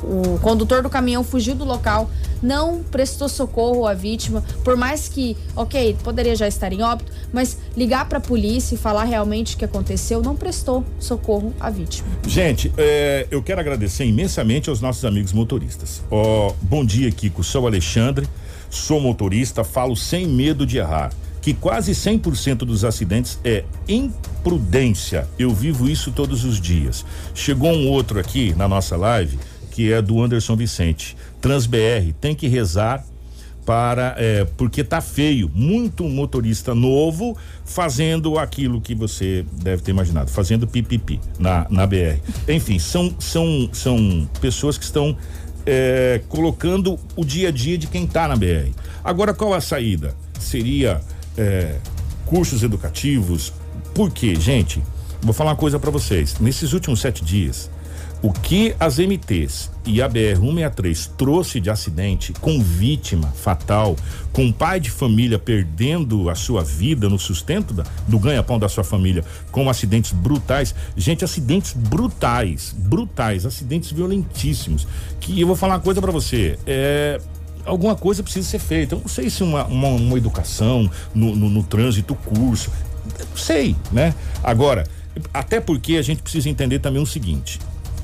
[0.05, 2.11] o condutor do caminhão fugiu do local,
[2.43, 7.59] não prestou socorro à vítima, por mais que, ok, poderia já estar em óbito, mas
[7.77, 12.09] ligar para a polícia e falar realmente o que aconteceu, não prestou socorro à vítima.
[12.27, 16.03] Gente, é, eu quero agradecer imensamente aos nossos amigos motoristas.
[16.11, 17.43] Ó, bom dia, Kiko.
[17.43, 18.29] Sou Alexandre,
[18.71, 21.12] sou motorista, falo sem medo de errar.
[21.40, 25.29] Que quase 100% dos acidentes é imprudência.
[25.38, 27.05] Eu vivo isso todos os dias.
[27.35, 29.38] Chegou um outro aqui na nossa live,
[29.75, 31.17] que é do Anderson Vicente.
[31.41, 33.05] TransBR, tem que rezar
[33.67, 40.31] para é, porque tá feio, muito motorista novo fazendo aquilo que você deve ter imaginado,
[40.31, 42.21] fazendo pipipi na, na BR.
[42.49, 45.17] Enfim, são são são pessoas que estão
[45.67, 48.71] é, colocando o dia a dia de quem tá na BR.
[49.03, 50.15] Agora qual a saída?
[50.39, 51.01] Seria
[51.37, 51.79] é,
[52.27, 53.53] cursos educativos?
[53.93, 54.81] Por quê, gente?
[55.21, 56.39] Vou falar uma coisa para vocês.
[56.39, 57.71] Nesses últimos sete dias,
[58.27, 63.95] o que as MTs e a BR-163 trouxe de acidente com vítima fatal,
[64.33, 68.83] com pai de família perdendo a sua vida no sustento da- do ganha-pão da sua
[68.83, 70.75] família, com acidentes brutais.
[70.97, 74.89] Gente, acidentes brutais, brutais, acidentes violentíssimos.
[75.21, 76.59] Que eu vou falar uma coisa para você.
[76.67, 77.21] É,
[77.67, 78.95] alguma coisa precisa ser feita.
[78.95, 82.71] Eu não sei se uma, uma, uma educação no, no, no trânsito, curso.
[83.37, 84.15] Sei, né?
[84.43, 84.87] Agora,
[85.33, 87.59] até porque a gente precisa entender também o seguinte.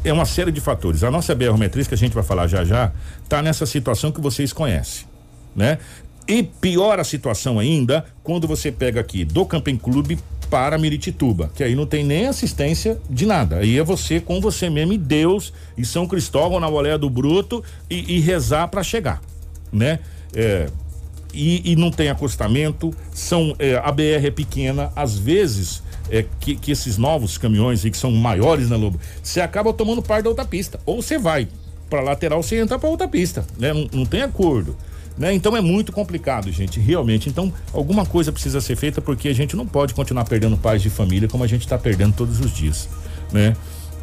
[0.05, 1.05] É uma série de fatores.
[1.05, 2.93] A nossa BR-163, que a gente vai falar já já,
[3.29, 5.07] tá nessa situação que vocês conhecem,
[5.55, 5.79] né?
[6.27, 11.63] E pior a situação ainda quando você pega aqui do Camping Clube para Miritituba, que
[11.63, 13.59] aí não tem nem assistência de nada.
[13.59, 17.63] Aí é você com você mesmo e Deus e São Cristóvão na boleia do bruto
[17.89, 19.21] e, e rezar para chegar,
[19.73, 20.01] né?
[20.35, 20.69] É,
[21.33, 26.57] e, e não tem acostamento, são é, a BR é pequena, às vezes é, que,
[26.57, 30.45] que esses novos caminhões que são maiores na Lobo, você acaba tomando parte da outra
[30.45, 31.49] pista, ou você vai
[31.89, 33.73] para lateral, você entra para outra pista, né?
[33.73, 34.77] Não, não tem acordo.
[35.19, 35.35] Né?
[35.35, 37.29] Então é muito complicado, gente, realmente.
[37.29, 40.89] Então, alguma coisa precisa ser feita porque a gente não pode continuar perdendo pais de
[40.89, 42.89] família como a gente está perdendo todos os dias,
[43.33, 43.55] né?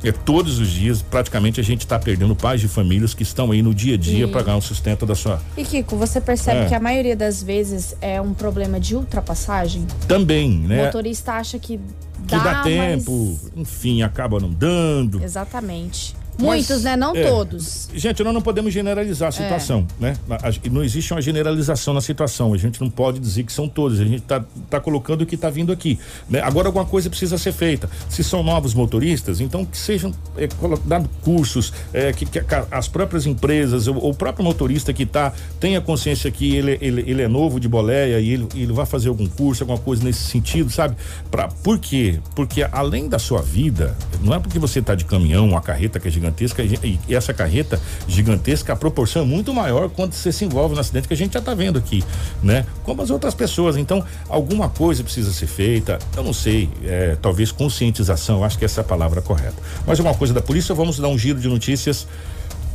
[0.03, 3.61] É, todos os dias, praticamente, a gente está perdendo pais de famílias que estão aí
[3.61, 5.41] no dia a dia para ganhar o sustento da sua.
[5.57, 6.65] E Kiko, você percebe É.
[6.65, 9.85] que a maioria das vezes é um problema de ultrapassagem?
[10.07, 10.85] Também, O né?
[10.85, 11.79] motorista acha que
[12.27, 13.51] que dá, dá tempo, mas...
[13.55, 15.23] enfim, acaba não dando.
[15.23, 16.13] Exatamente.
[16.39, 16.95] Muitos, Mas, né?
[16.95, 17.89] Não é, todos.
[17.93, 20.15] Gente, nós não podemos generalizar a situação, né?
[20.29, 22.53] A- a- Não existe uma generalização na situação.
[22.53, 23.99] A gente não pode dizer que são todos.
[23.99, 25.97] A gente tá, tá colocando o que tá vindo aqui.
[26.29, 26.39] Né?
[26.41, 27.89] Agora alguma coisa precisa ser feita.
[28.09, 32.39] Se são novos motoristas, então que sejam é, colo- dado cursos, é, que, que
[32.71, 37.21] as próprias empresas, o, o próprio motorista que tá, tenha consciência que ele, ele, ele
[37.23, 40.69] é novo de boleia e ele, ele vai fazer algum curso, alguma coisa nesse sentido,
[40.69, 40.95] sabe?
[41.31, 42.19] Pra, por quê?
[42.35, 46.07] Porque além da sua vida, não é porque você tá de caminhão, uma carreta que
[46.07, 50.75] é gigantesca, e, essa carreta gigantesca, a proporção é muito maior quando você se envolve
[50.75, 52.03] no acidente que a gente já tá vendo aqui,
[52.43, 52.65] né?
[52.83, 53.77] Como as outras pessoas.
[53.77, 58.81] Então, alguma coisa precisa ser feita, eu não sei, é, talvez conscientização, acho que essa
[58.81, 59.55] é a palavra correta.
[59.85, 62.07] Mais alguma coisa da polícia, vamos dar um giro de notícias.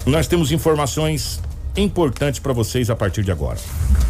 [0.04, 1.40] Nós temos informações
[1.76, 3.58] importantes para vocês a partir de agora.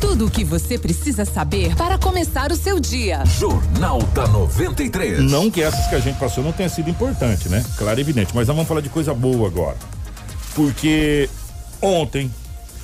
[0.00, 3.24] Tudo o que você precisa saber para começar o seu dia.
[3.24, 5.20] Jornal da 93.
[5.30, 7.64] Não que essas que a gente passou não tenha sido importante, né?
[7.76, 8.34] Claro, e evidente.
[8.34, 9.76] Mas nós vamos falar de coisa boa agora.
[10.54, 11.28] Porque
[11.80, 12.30] ontem,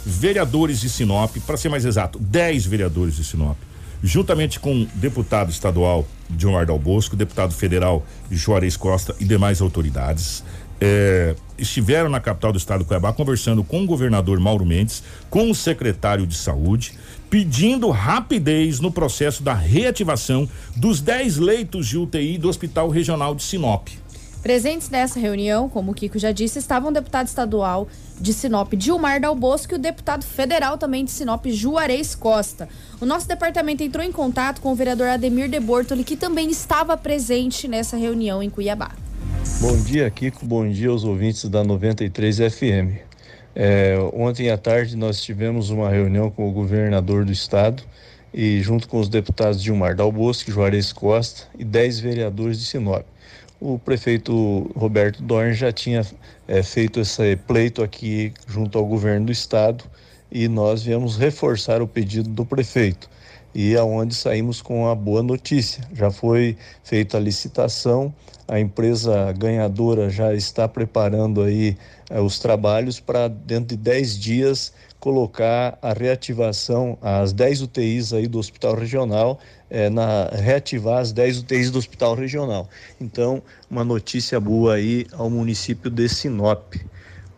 [0.05, 3.57] vereadores de Sinop, para ser mais exato, 10 vereadores de Sinop,
[4.03, 10.45] juntamente com o deputado estadual John Ardal Bosco, deputado federal Juarez Costa e demais autoridades,
[10.81, 15.51] eh, estiveram na capital do estado do Cuiabá conversando com o governador Mauro Mendes, com
[15.51, 22.38] o secretário de saúde, pedindo rapidez no processo da reativação dos 10 leitos de UTI
[22.38, 23.88] do Hospital Regional de Sinop.
[24.43, 27.88] Presentes nessa reunião, como o Kiko já disse, estavam o deputado estadual
[28.21, 32.69] de Sinop, Dilmar Dal Bosco, e o deputado federal também de Sinop, Juarez Costa.
[33.01, 36.97] O nosso departamento entrou em contato com o vereador Ademir de Bortoli, que também estava
[36.97, 38.93] presente nessa reunião em Cuiabá.
[39.61, 40.44] Bom dia, Kiko.
[40.44, 43.01] Bom dia aos ouvintes da 93 FM.
[43.55, 47.83] É, ontem à tarde nós tivemos uma reunião com o governador do estado
[48.33, 50.12] e junto com os deputados Gilmar Dal
[50.46, 53.05] Juarez Costa e 10 vereadores de Sinop.
[53.61, 56.07] O prefeito Roberto Dorn já tinha
[56.46, 59.85] é, feito esse pleito aqui junto ao governo do estado
[60.31, 63.11] e nós viemos reforçar o pedido do prefeito
[63.55, 65.83] e aonde saímos com a boa notícia.
[65.93, 68.15] Já foi feita a licitação,
[68.47, 71.77] a empresa ganhadora já está preparando aí
[72.09, 78.27] eh, os trabalhos para dentro de 10 dias colocar a reativação, as 10 UTIs aí
[78.27, 79.39] do Hospital Regional,
[79.71, 82.69] eh, na reativar as 10 UTIs do Hospital Regional.
[83.01, 86.75] Então, uma notícia boa aí ao município de Sinop.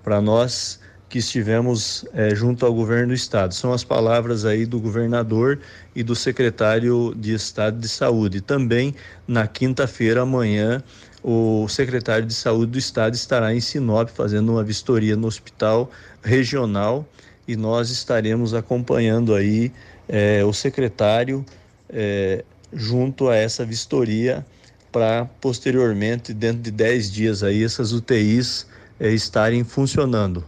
[0.02, 0.79] Para nós
[1.10, 3.52] que estivemos eh, junto ao governo do estado.
[3.52, 5.58] São as palavras aí do governador
[5.94, 8.40] e do secretário de Estado de Saúde.
[8.40, 8.94] Também
[9.26, 10.82] na quinta-feira, amanhã,
[11.22, 15.90] o secretário de Saúde do estado estará em Sinop fazendo uma vistoria no hospital
[16.22, 17.06] regional
[17.46, 19.72] e nós estaremos acompanhando aí
[20.08, 21.44] eh, o secretário
[21.88, 24.46] eh, junto a essa vistoria
[24.92, 28.66] para posteriormente, dentro de 10 dias aí, essas UTIs
[29.00, 30.44] eh, estarem funcionando.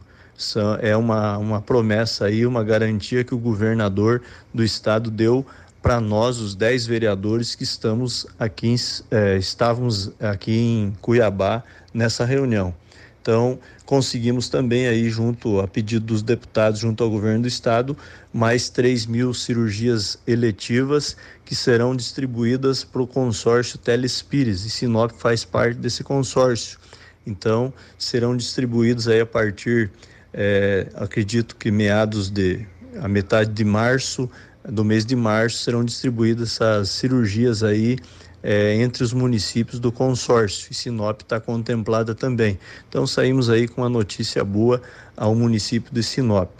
[0.80, 5.46] É uma, uma promessa aí, uma garantia que o governador do estado deu
[5.82, 8.74] para nós, os 10 vereadores que estamos aqui,
[9.10, 12.72] eh, estávamos aqui em Cuiabá nessa reunião.
[13.20, 17.96] Então, conseguimos também aí, junto a pedido dos deputados, junto ao governo do estado,
[18.32, 25.44] mais 3 mil cirurgias eletivas que serão distribuídas para o consórcio Telespires, e Sinop faz
[25.44, 26.78] parte desse consórcio.
[27.24, 29.90] Então, serão distribuídos aí a partir,
[30.32, 32.66] eh, acredito que meados de,
[33.00, 34.30] a metade de março,
[34.64, 37.98] do mês de março, serão distribuídas essas cirurgias aí
[38.42, 40.68] eh, entre os municípios do consórcio.
[40.70, 42.58] E Sinop está contemplada também.
[42.88, 44.80] Então, saímos aí com uma notícia boa
[45.16, 46.50] ao município de Sinop.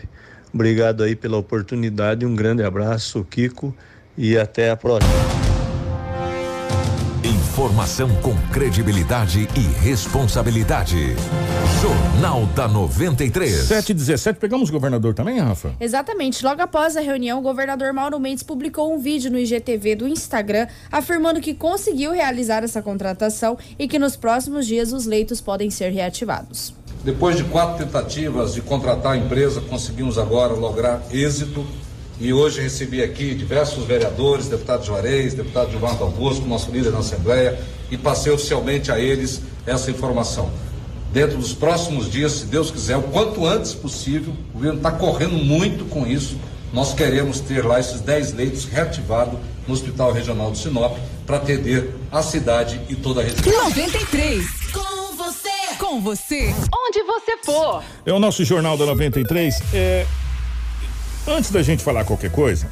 [0.53, 3.75] Obrigado aí pela oportunidade, um grande abraço, Kiko,
[4.17, 5.52] e até a próxima.
[7.53, 11.15] Informação com credibilidade e responsabilidade.
[11.83, 13.65] Jornal da 93.
[13.65, 15.75] 7 e 17, pegamos o governador também, Rafa?
[15.79, 16.43] Exatamente.
[16.43, 20.67] Logo após a reunião, o governador Mauro Mendes publicou um vídeo no IGTV do Instagram
[20.91, 25.91] afirmando que conseguiu realizar essa contratação e que nos próximos dias os leitos podem ser
[25.91, 26.73] reativados.
[27.05, 31.67] Depois de quatro tentativas de contratar a empresa, conseguimos agora lograr êxito.
[32.23, 37.59] E hoje recebi aqui diversos vereadores, deputado Juarez, deputado Gilmar Augusto, nosso líder na Assembleia,
[37.91, 40.49] e passei oficialmente a eles essa informação.
[41.13, 45.35] Dentro dos próximos dias, se Deus quiser, o quanto antes possível, o governo está correndo
[45.35, 46.37] muito com isso.
[46.73, 51.93] Nós queremos ter lá esses 10 leitos reativados no Hospital Regional do Sinop para atender
[52.13, 53.65] a cidade e toda a região.
[53.65, 54.47] 93.
[54.73, 55.51] Com você.
[55.77, 57.83] Com você, onde você for.
[58.07, 59.61] É o nosso Jornal da 93.
[59.75, 60.07] É...
[61.27, 62.67] Antes da gente falar qualquer coisa,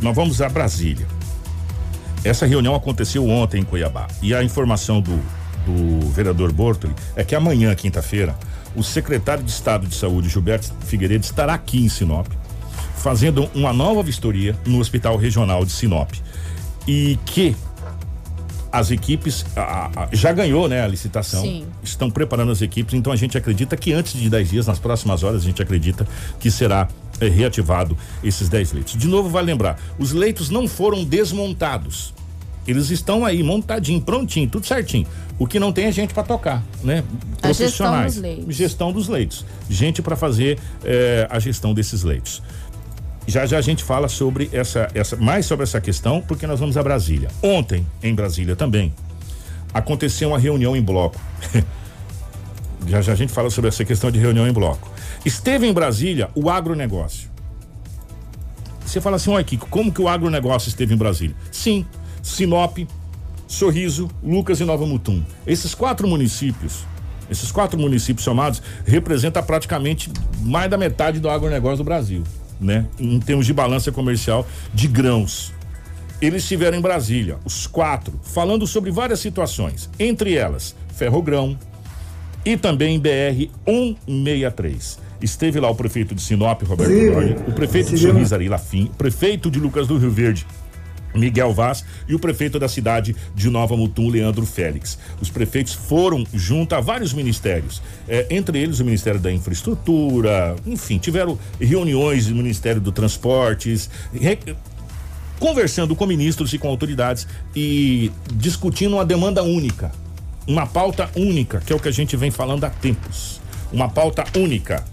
[0.00, 1.06] nós vamos a Brasília.
[2.24, 4.08] Essa reunião aconteceu ontem em Cuiabá.
[4.22, 5.20] E a informação do
[5.64, 8.36] do vereador Bortoli é que amanhã, quinta-feira,
[8.76, 12.26] o secretário de Estado de Saúde, Gilberto Figueiredo, estará aqui em Sinop,
[12.96, 16.12] fazendo uma nova vistoria no Hospital Regional de Sinop.
[16.86, 17.56] E que
[18.70, 21.42] as equipes a, a, já ganhou né, a licitação.
[21.42, 21.66] Sim.
[21.82, 25.22] Estão preparando as equipes, então a gente acredita que antes de 10 dias, nas próximas
[25.22, 26.06] horas, a gente acredita
[26.40, 26.88] que será
[27.24, 28.96] é, reativado esses 10 leitos.
[28.96, 32.14] De novo, vai lembrar, os leitos não foram desmontados.
[32.66, 35.06] Eles estão aí montadinho, prontinho, tudo certinho.
[35.38, 37.04] O que não tem é gente para tocar, né?
[37.42, 38.14] A gestão Profissionais.
[38.14, 38.56] dos leitos.
[38.56, 39.44] Gestão dos leitos.
[39.68, 42.42] Gente para fazer eh, a gestão desses leitos.
[43.26, 46.76] Já já a gente fala sobre essa, essa, mais sobre essa questão, porque nós vamos
[46.76, 47.28] a Brasília.
[47.42, 48.94] Ontem, em Brasília também,
[49.72, 51.20] aconteceu uma reunião em bloco.
[52.86, 54.93] já já a gente fala sobre essa questão de reunião em bloco.
[55.24, 57.30] Esteve em Brasília o agronegócio.
[58.84, 61.34] Você fala assim, olha Kiko, como que o agronegócio esteve em Brasília?
[61.50, 61.86] Sim,
[62.22, 62.78] Sinop,
[63.46, 65.24] Sorriso, Lucas e Nova Mutum.
[65.46, 66.84] Esses quatro municípios,
[67.30, 70.12] esses quatro municípios somados, representam praticamente
[70.42, 72.22] mais da metade do agronegócio do Brasil,
[72.60, 72.86] né?
[72.98, 75.54] Em termos de balança comercial de grãos.
[76.20, 81.58] Eles estiveram em Brasília, os quatro, falando sobre várias situações, entre elas Ferrogrão
[82.44, 85.03] e também BR 163.
[85.24, 87.98] Esteve lá o prefeito de Sinop, Roberto Dorne, o prefeito de.
[87.98, 90.46] Sorriso, Ari Lafim, o prefeito de Lucas do Rio Verde,
[91.14, 94.98] Miguel Vaz e o prefeito da cidade de Nova Mutum, Leandro Félix.
[95.22, 100.98] Os prefeitos foram junto a vários ministérios, eh, entre eles o Ministério da Infraestrutura, enfim,
[100.98, 104.38] tiveram reuniões do Ministério do Transportes, re-
[105.40, 109.90] conversando com ministros e com autoridades e discutindo uma demanda única,
[110.46, 113.40] uma pauta única, que é o que a gente vem falando há tempos.
[113.72, 114.84] Uma pauta única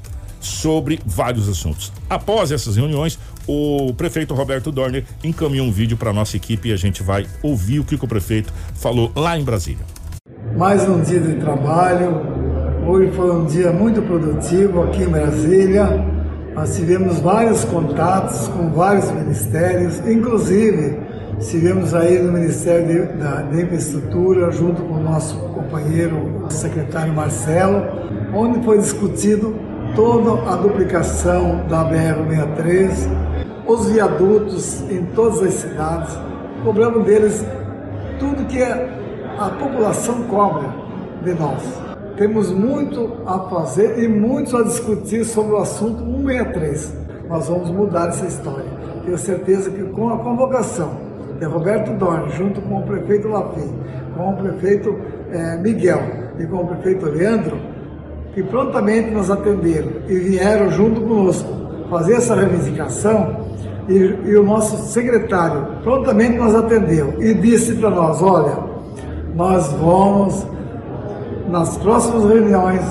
[0.41, 1.91] sobre vários assuntos.
[2.09, 3.17] Após essas reuniões,
[3.47, 7.79] o prefeito Roberto Dorner encaminhou um vídeo para nossa equipe e a gente vai ouvir
[7.79, 9.85] o que, o prefeito falou lá em Brasília.
[10.57, 12.21] Mais um dia de trabalho.
[12.87, 15.87] Hoje foi um dia muito produtivo aqui em Brasília.
[16.55, 20.97] Nós tivemos vários contatos com vários ministérios, inclusive
[21.39, 27.13] estivemos aí no Ministério de, da, da Infraestrutura, junto com o nosso companheiro, o secretário
[27.13, 27.83] Marcelo,
[28.33, 29.55] onde foi discutido
[29.95, 32.91] toda a duplicação da BR-63,
[33.67, 36.17] os viadutos em todas as cidades,
[36.63, 37.45] cobramos deles
[38.19, 40.69] tudo que a população cobra
[41.23, 41.61] de nós.
[42.17, 46.93] Temos muito a fazer e muito a discutir sobre o assunto 163.
[47.27, 48.65] Nós vamos mudar essa história.
[49.05, 50.91] Tenho certeza que com a convocação
[51.39, 53.73] de Roberto Dorne, junto com o prefeito Lafim,
[54.15, 54.95] com o prefeito
[55.31, 56.01] eh, Miguel
[56.37, 57.50] e com o prefeito Leandro,
[58.33, 61.49] que prontamente nos atenderam e vieram junto conosco
[61.89, 63.51] fazer essa reivindicação,
[63.89, 68.57] e, e o nosso secretário prontamente nos atendeu e disse para nós: olha,
[69.35, 70.47] nós vamos,
[71.49, 72.81] nas próximas reuniões,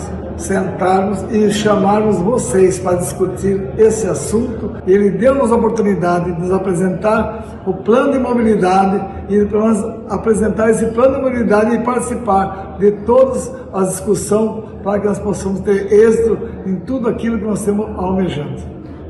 [0.40, 4.72] sentarmos e chamarmos vocês para discutir esse assunto.
[4.86, 10.70] Ele deu-nos a oportunidade de nos apresentar o plano de mobilidade e para nós apresentar
[10.70, 15.92] esse plano de mobilidade e participar de todas as discussões para que nós possamos ter
[15.92, 18.62] êxito em tudo aquilo que nós estamos almejando.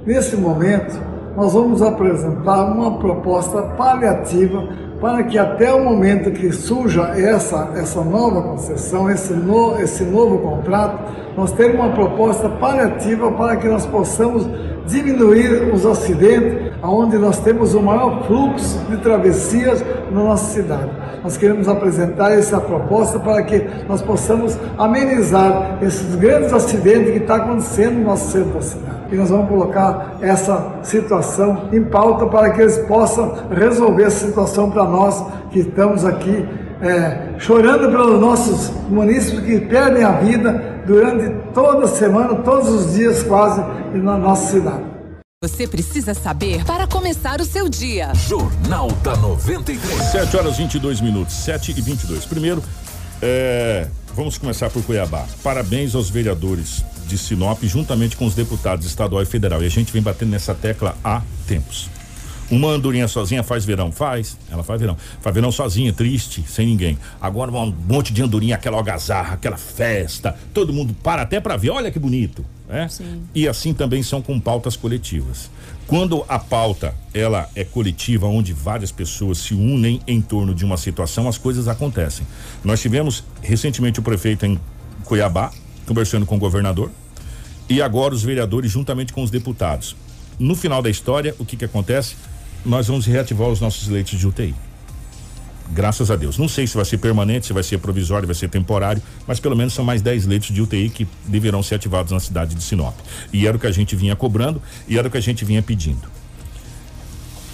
[0.05, 1.01] Nesse momento,
[1.37, 4.69] nós vamos apresentar uma proposta paliativa
[5.01, 10.39] para que até o momento que surja essa, essa nova concessão, esse, no, esse novo
[10.39, 14.47] contrato, nós temos uma proposta paliativa para que nós possamos
[14.87, 20.91] diminuir os acidentes, onde nós temos o maior fluxo de travessias na nossa cidade.
[21.23, 27.37] Nós queremos apresentar essa proposta para que nós possamos amenizar esses grandes acidentes que estão
[27.37, 29.00] acontecendo no nosso centro da cidade.
[29.11, 34.71] E nós vamos colocar essa situação em pauta para que eles possam resolver essa situação
[34.71, 36.47] para nós que estamos aqui
[36.81, 42.95] é, chorando pelos nossos munícipes que perdem a vida durante toda a semana, todos os
[42.95, 43.61] dias quase,
[43.95, 44.85] na nossa cidade.
[45.43, 48.13] Você precisa saber para começar o seu dia.
[48.15, 50.03] Jornal da 93.
[50.11, 52.27] 7 horas 22 minutos, 7 e 22.
[52.27, 52.63] Primeiro,
[53.23, 55.25] é, vamos começar por Cuiabá.
[55.43, 59.63] Parabéns aos vereadores de Sinop, juntamente com os deputados estadual e federal.
[59.63, 61.91] E a gente vem batendo nessa tecla há tempos.
[62.51, 63.93] Uma andorinha sozinha faz verão?
[63.93, 64.37] Faz.
[64.51, 64.97] Ela faz verão.
[65.21, 66.99] Faz verão sozinha, triste, sem ninguém.
[67.21, 70.37] Agora um monte de andorinha, aquela algazarra, aquela festa.
[70.53, 71.71] Todo mundo para até para ver.
[71.71, 72.45] Olha que bonito.
[72.69, 72.89] Né?
[72.89, 73.23] Sim.
[73.35, 75.49] E assim também são com pautas coletivas.
[75.87, 80.77] Quando a pauta ela é coletiva, onde várias pessoas se unem em torno de uma
[80.77, 82.27] situação, as coisas acontecem.
[82.65, 84.59] Nós tivemos recentemente o prefeito em
[85.05, 85.53] Cuiabá
[85.91, 86.89] conversando com o governador
[87.69, 89.97] e agora os vereadores juntamente com os deputados.
[90.39, 92.15] No final da história, o que que acontece?
[92.65, 94.55] Nós vamos reativar os nossos leitos de UTI.
[95.73, 96.39] Graças a Deus.
[96.39, 99.57] Não sei se vai ser permanente, se vai ser provisório, vai ser temporário, mas pelo
[99.57, 102.95] menos são mais 10 leitos de UTI que deverão ser ativados na cidade de Sinop.
[103.33, 105.61] E era o que a gente vinha cobrando e era o que a gente vinha
[105.61, 106.09] pedindo.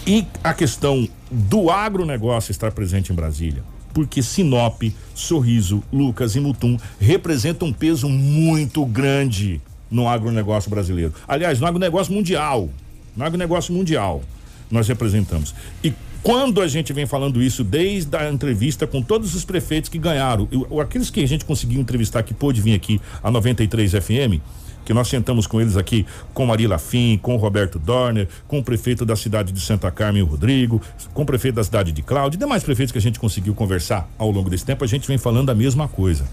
[0.06, 3.62] E a questão do agronegócio estar presente em Brasília,
[3.96, 4.82] porque Sinop,
[5.14, 9.58] Sorriso, Lucas e Mutum representam um peso muito grande
[9.90, 11.14] no agronegócio brasileiro.
[11.26, 12.68] Aliás, no agronegócio mundial.
[13.16, 14.22] No agronegócio mundial
[14.70, 15.54] nós representamos.
[15.82, 19.98] E quando a gente vem falando isso desde a entrevista com todos os prefeitos que
[19.98, 24.42] ganharam, eu, aqueles que a gente conseguiu entrevistar que pôde vir aqui a 93 FM,
[24.86, 29.04] que nós sentamos com eles aqui, com Maria Lafim, com Roberto Dorner, com o prefeito
[29.04, 30.80] da cidade de Santa Carmen, o Rodrigo,
[31.12, 34.30] com o prefeito da cidade de Cláudio, demais prefeitos que a gente conseguiu conversar ao
[34.30, 36.24] longo desse tempo, a gente vem falando a mesma coisa.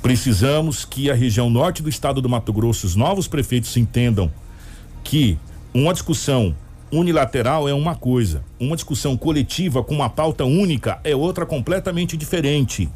[0.00, 4.30] Precisamos que a região norte do estado do Mato Grosso, os novos prefeitos entendam
[5.02, 5.36] que
[5.74, 6.54] uma discussão
[6.92, 12.88] unilateral é uma coisa, uma discussão coletiva com uma pauta única é outra completamente diferente.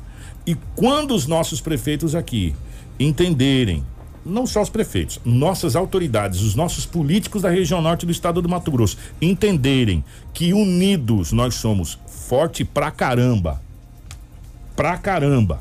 [0.46, 2.54] E quando os nossos prefeitos aqui
[3.00, 3.84] entenderem,
[4.28, 8.48] não só os prefeitos, nossas autoridades, os nossos políticos da região norte do estado do
[8.48, 13.60] Mato Grosso, entenderem que unidos nós somos forte pra caramba.
[14.76, 15.60] Pra caramba.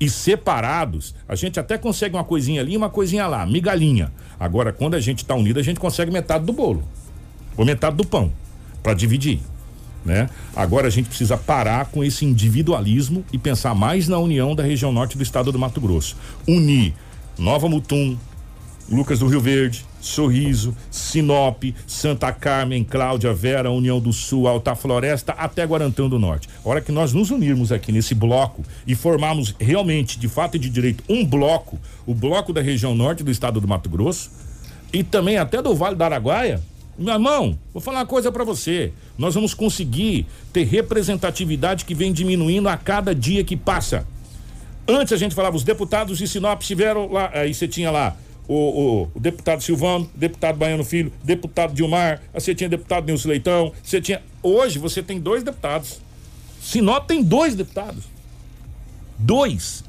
[0.00, 4.12] E separados, a gente até consegue uma coisinha ali, uma coisinha lá, migalhinha.
[4.38, 6.84] Agora, quando a gente tá unido, a gente consegue metade do bolo
[7.56, 8.32] ou metade do pão
[8.82, 9.40] para dividir.
[10.04, 10.28] Né?
[10.54, 14.92] Agora a gente precisa parar com esse individualismo e pensar mais na união da região
[14.92, 16.16] norte do estado do Mato Grosso.
[16.46, 16.92] Unir
[17.38, 18.16] Nova Mutum,
[18.90, 25.32] Lucas do Rio Verde, Sorriso, Sinop, Santa Carmen, Cláudia, Vera, União do Sul, Alta Floresta,
[25.32, 26.48] até Guarantão do Norte.
[26.64, 30.58] A hora que nós nos unirmos aqui nesse bloco e formarmos realmente, de fato e
[30.58, 34.30] de direito, um bloco, o bloco da região norte do estado do Mato Grosso
[34.92, 36.62] e também até do Vale do Araguaia,
[36.96, 38.92] meu irmão, vou falar uma coisa para você.
[39.18, 44.06] Nós vamos conseguir ter representatividade que vem diminuindo a cada dia que passa.
[44.86, 48.16] Antes a gente falava, os deputados de Sinop estiveram lá, aí você tinha lá
[48.46, 53.72] o, o, o, deputado Silvano, deputado Baiano Filho, deputado Dilmar, você tinha deputado Nilson Leitão,
[53.82, 54.22] você tinha.
[54.42, 56.00] Hoje você tem dois deputados.
[56.60, 58.04] Sinop tem dois deputados.
[59.18, 59.82] Dois.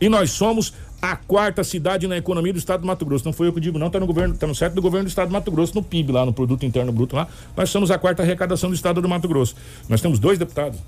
[0.00, 0.72] E nós somos
[1.02, 3.24] a quarta cidade na economia do estado do Mato Grosso.
[3.24, 5.08] Não foi eu que digo, não, está no governo, tá no site do governo do
[5.08, 7.26] estado do Mato Grosso, no PIB, lá no Produto Interno Bruto lá.
[7.56, 9.56] Nós somos a quarta arrecadação do estado do Mato Grosso.
[9.88, 10.78] Nós temos dois deputados.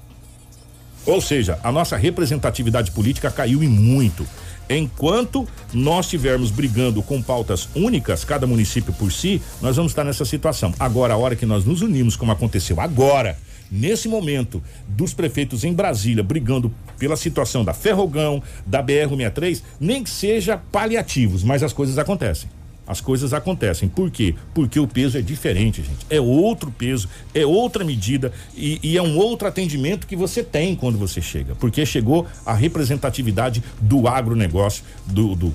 [1.05, 4.27] Ou seja, a nossa representatividade política caiu em muito.
[4.71, 10.25] Enquanto nós estivermos brigando com pautas únicas, cada município por si, nós vamos estar nessa
[10.25, 10.73] situação.
[10.79, 13.37] Agora, a hora que nós nos unimos, como aconteceu agora,
[13.71, 20.11] nesse momento, dos prefeitos em Brasília brigando pela situação da Ferrogão, da BR-63, nem que
[20.11, 22.49] seja paliativos, mas as coisas acontecem.
[22.93, 23.89] As coisas acontecem.
[23.89, 24.35] Por quê?
[24.53, 26.07] Porque o peso é diferente, gente.
[26.11, 30.77] É outro peso, é outra medida e, e, é um outro atendimento que você tem
[30.77, 31.55] quando você chega.
[31.55, 35.55] Porque chegou a representatividade do agronegócio, do, do,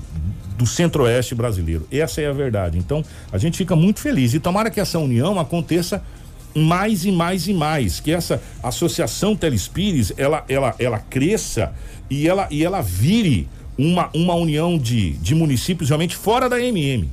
[0.56, 1.86] do centro-oeste brasileiro.
[1.92, 2.76] Essa é a verdade.
[2.76, 4.34] Então, a gente fica muito feliz.
[4.34, 6.02] E tomara que essa união aconteça
[6.56, 11.72] mais e mais e mais, que essa associação Telespires, ela, ela, ela cresça
[12.10, 17.08] e ela, e ela vire uma, uma união de, de municípios realmente fora da MM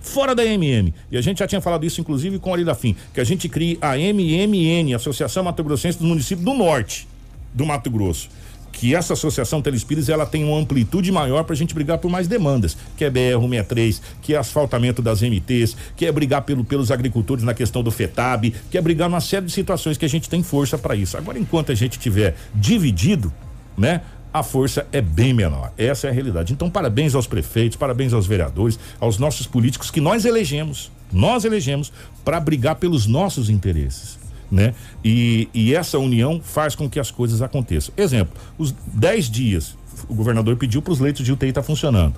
[0.00, 0.92] fora da MM.
[1.10, 3.78] E a gente já tinha falado isso, inclusive, com a Fim, que a gente crie
[3.80, 7.06] a MMN, Associação Mato Grossense dos Municípios do Norte
[7.52, 8.28] do Mato Grosso.
[8.72, 12.28] Que essa associação Telespires ela tem uma amplitude maior para a gente brigar por mais
[12.28, 17.42] demandas, que é BR-63, que é asfaltamento das MTs, que é brigar pelo, pelos agricultores
[17.42, 20.42] na questão do FETAB, que é brigar numa série de situações que a gente tem
[20.42, 21.16] força para isso.
[21.16, 23.32] Agora, enquanto a gente tiver dividido,
[23.76, 24.02] né?
[24.32, 25.72] A força é bem menor.
[25.76, 26.52] Essa é a realidade.
[26.52, 31.92] Então, parabéns aos prefeitos, parabéns aos vereadores, aos nossos políticos que nós elegemos, nós elegemos
[32.24, 34.18] para brigar pelos nossos interesses.
[34.50, 34.74] Né?
[35.04, 37.94] E, e essa união faz com que as coisas aconteçam.
[37.96, 39.76] Exemplo, os 10 dias
[40.08, 42.14] o governador pediu para os leitos de UTI estar tá funcionando,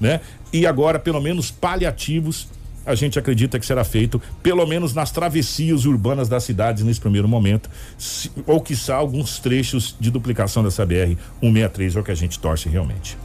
[0.00, 0.20] né?
[0.52, 2.48] E agora pelo menos paliativos
[2.86, 7.28] a gente acredita que será feito, pelo menos nas travessias urbanas das cidades nesse primeiro
[7.28, 12.14] momento, se, ou quiçá alguns trechos de duplicação dessa BR 163 é o que a
[12.14, 13.16] gente torce realmente.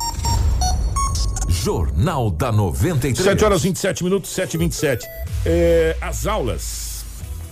[1.50, 3.18] Jornal da 93.
[3.18, 5.08] 7 horas 27 minutos, 7 e 27
[5.46, 7.04] é, As aulas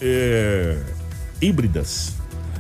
[0.01, 0.78] é,
[1.41, 2.14] híbridas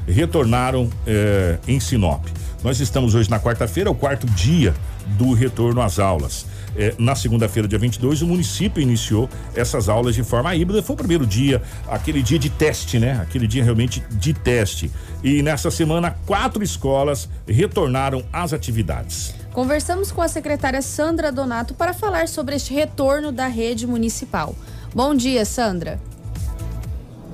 [0.07, 2.25] retornaram é, em Sinop.
[2.63, 4.73] Nós estamos hoje na quarta-feira, o quarto dia
[5.17, 6.45] do retorno às aulas.
[6.77, 10.83] É, na segunda-feira, dia 22, o município iniciou essas aulas de forma híbrida.
[10.83, 13.19] Foi o primeiro dia, aquele dia de teste, né?
[13.19, 14.91] Aquele dia realmente de teste.
[15.23, 19.33] E nessa semana, quatro escolas retornaram às atividades.
[19.51, 24.53] Conversamos com a secretária Sandra Donato para falar sobre este retorno da rede municipal.
[24.93, 25.99] Bom dia, Sandra.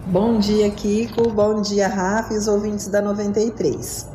[0.08, 1.30] Bom dia, Kiko.
[1.32, 4.13] Bom dia, Rafa e os ouvintes da 93.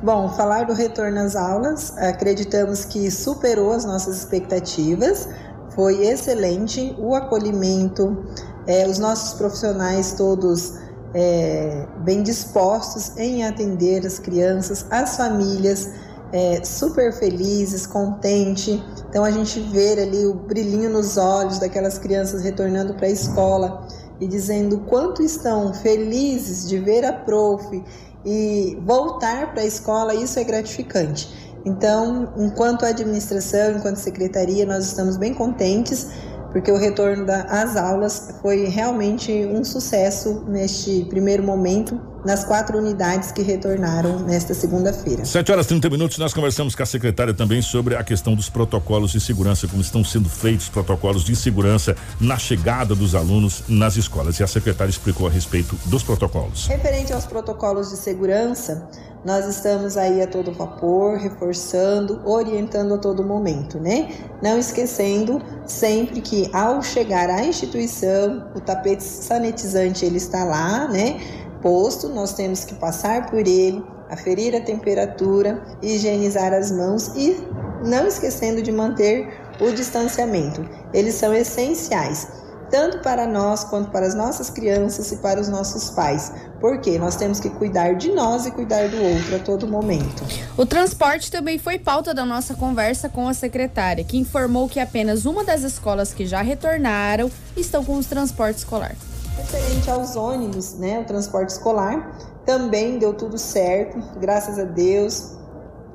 [0.00, 5.28] Bom, falar do retorno às aulas, acreditamos que superou as nossas expectativas,
[5.74, 8.16] foi excelente o acolhimento,
[8.64, 10.74] é, os nossos profissionais todos
[11.12, 15.90] é, bem dispostos em atender as crianças, as famílias
[16.32, 18.80] é, super felizes, contente.
[19.10, 23.84] Então a gente vê ali o brilhinho nos olhos daquelas crianças retornando para a escola
[24.20, 27.82] e dizendo quanto estão felizes de ver a prof
[28.30, 31.32] e voltar para a escola, isso é gratificante.
[31.64, 36.06] Então, enquanto administração, enquanto secretaria, nós estamos bem contentes
[36.52, 43.32] porque o retorno às aulas foi realmente um sucesso neste primeiro momento nas quatro unidades
[43.32, 45.24] que retornaram nesta segunda-feira.
[45.24, 48.48] 7 horas e 30 minutos, nós conversamos com a secretária também sobre a questão dos
[48.48, 53.96] protocolos de segurança, como estão sendo feitos protocolos de segurança na chegada dos alunos nas
[53.96, 54.38] escolas.
[54.38, 56.66] E a secretária explicou a respeito dos protocolos.
[56.66, 58.88] Referente aos protocolos de segurança,
[59.24, 64.08] nós estamos aí a todo vapor, reforçando, orientando a todo momento, né?
[64.42, 71.20] Não esquecendo sempre que ao chegar à instituição, o tapete sanitizante ele está lá, né?
[71.60, 77.36] Posto, nós temos que passar por ele, aferir a temperatura, higienizar as mãos e
[77.84, 79.28] não esquecendo de manter
[79.60, 80.66] o distanciamento.
[80.92, 82.28] Eles são essenciais
[82.70, 87.16] tanto para nós quanto para as nossas crianças e para os nossos pais, porque nós
[87.16, 90.22] temos que cuidar de nós e cuidar do outro a todo momento.
[90.56, 95.24] O transporte também foi pauta da nossa conversa com a secretária, que informou que apenas
[95.24, 98.94] uma das escolas que já retornaram estão com o transporte escolar.
[99.38, 102.12] Referente aos ônibus, né, o transporte escolar,
[102.44, 105.36] também deu tudo certo, graças a Deus.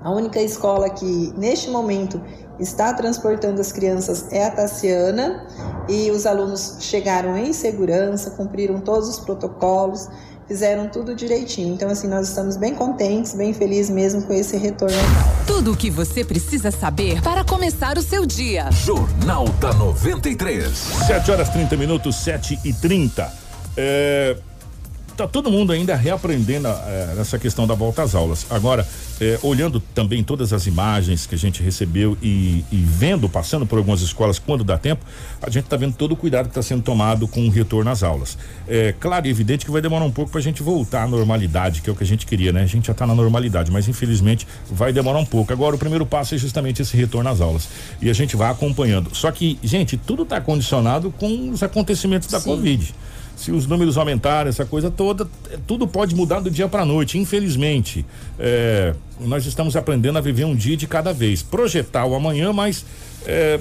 [0.02, 2.22] A única escola que neste momento
[2.58, 5.46] está transportando as crianças é a Tassiana
[5.90, 10.08] e os alunos chegaram em segurança, cumpriram todos os protocolos,
[10.54, 11.74] fizeram tudo direitinho.
[11.74, 14.96] Então, assim, nós estamos bem contentes, bem felizes mesmo com esse retorno.
[15.48, 18.70] Tudo o que você precisa saber para começar o seu dia.
[18.72, 20.70] Jornal da 93.
[21.08, 23.34] 7 horas 30 minutos, 7 e 30.
[23.76, 24.38] É,
[25.18, 28.46] tá todo mundo ainda reaprendendo é, essa questão da volta às aulas.
[28.52, 28.88] Agora,
[29.20, 33.78] é, olhando também todas as imagens que a gente recebeu e, e, vendo, passando por
[33.78, 35.06] algumas escolas quando dá tempo,
[35.42, 38.04] a gente está vendo todo o cuidado que está sendo tomado com o retorno às
[38.04, 38.38] aulas.
[38.68, 41.82] É claro e evidente que vai demorar um pouco para a gente voltar à normalidade,
[41.82, 42.64] que é o que a gente queria, né?
[42.64, 45.54] A gente já está na normalidade, mas infelizmente vai demorar um pouco.
[45.54, 47.68] Agora, o primeiro passo é justamente esse retorno às aulas.
[48.02, 49.16] E a gente vai acompanhando.
[49.16, 52.50] Só que, gente, tudo está condicionado com os acontecimentos da Sim.
[52.50, 52.94] Covid
[53.36, 55.28] se os números aumentarem, essa coisa toda,
[55.68, 58.06] tudo pode mudar do dia para noite, infelizmente.
[58.40, 62.86] É, nós estamos aprendendo a viver um dia de cada vez, projetar o amanhã, mas
[63.26, 63.60] é,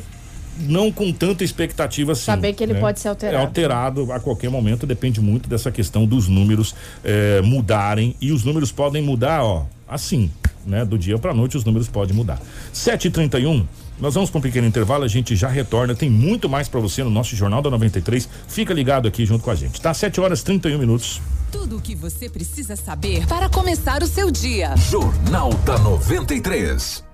[0.60, 2.24] não com tanta expectativa assim.
[2.24, 2.80] Saber que ele né?
[2.80, 3.36] pode ser alterado.
[3.36, 8.44] É alterado a qualquer momento, depende muito dessa questão dos números é, mudarem e os
[8.44, 10.30] números podem mudar, ó, assim,
[10.66, 10.84] né?
[10.84, 12.40] Do dia para noite os números podem mudar.
[12.74, 13.64] 7h31,
[14.02, 15.94] nós vamos para um pequeno intervalo, a gente já retorna.
[15.94, 18.28] Tem muito mais para você no nosso Jornal da 93.
[18.48, 19.94] Fica ligado aqui junto com a gente, tá?
[19.94, 21.20] 7 horas 31 minutos.
[21.52, 24.74] Tudo o que você precisa saber para começar o seu dia.
[24.76, 27.04] Jornal da 93.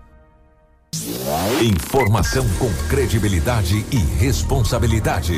[1.63, 5.35] Informação com credibilidade e responsabilidade.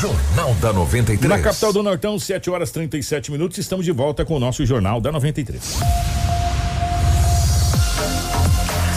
[0.00, 1.28] Jornal da 93.
[1.28, 3.58] Na capital do Nortão, 7 horas 37 minutos.
[3.58, 5.80] Estamos de volta com o nosso Jornal da 93.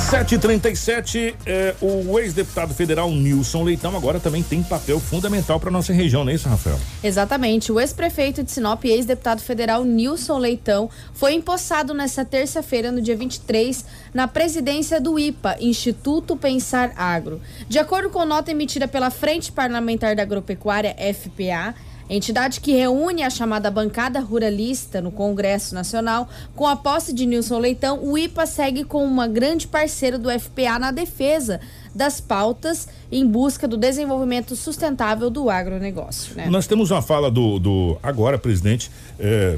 [0.10, 6.26] 737, é, o ex-deputado federal Nilson Leitão agora também tem papel fundamental para nossa região,
[6.26, 6.80] não é isso, Rafael?
[7.04, 7.72] Exatamente.
[7.72, 13.16] O ex-prefeito de Sinop e ex-deputado federal Nilson Leitão foi empossado nesta terça-feira, no dia
[13.16, 17.40] 23, na presidência do IPA, Instituto Pensar Agro.
[17.68, 21.76] De acordo com nota emitida pela Frente Parlamentar da Agropecuária, FPA,
[22.10, 27.60] entidade que reúne a chamada bancada ruralista no Congresso Nacional, com a posse de Nilson
[27.60, 31.60] Leitão, o IPA segue como uma grande parceira do FPA na defesa
[31.94, 36.36] das pautas em busca do desenvolvimento sustentável do agronegócio.
[36.36, 36.48] Né?
[36.50, 39.58] Nós temos uma fala do, do agora presidente é,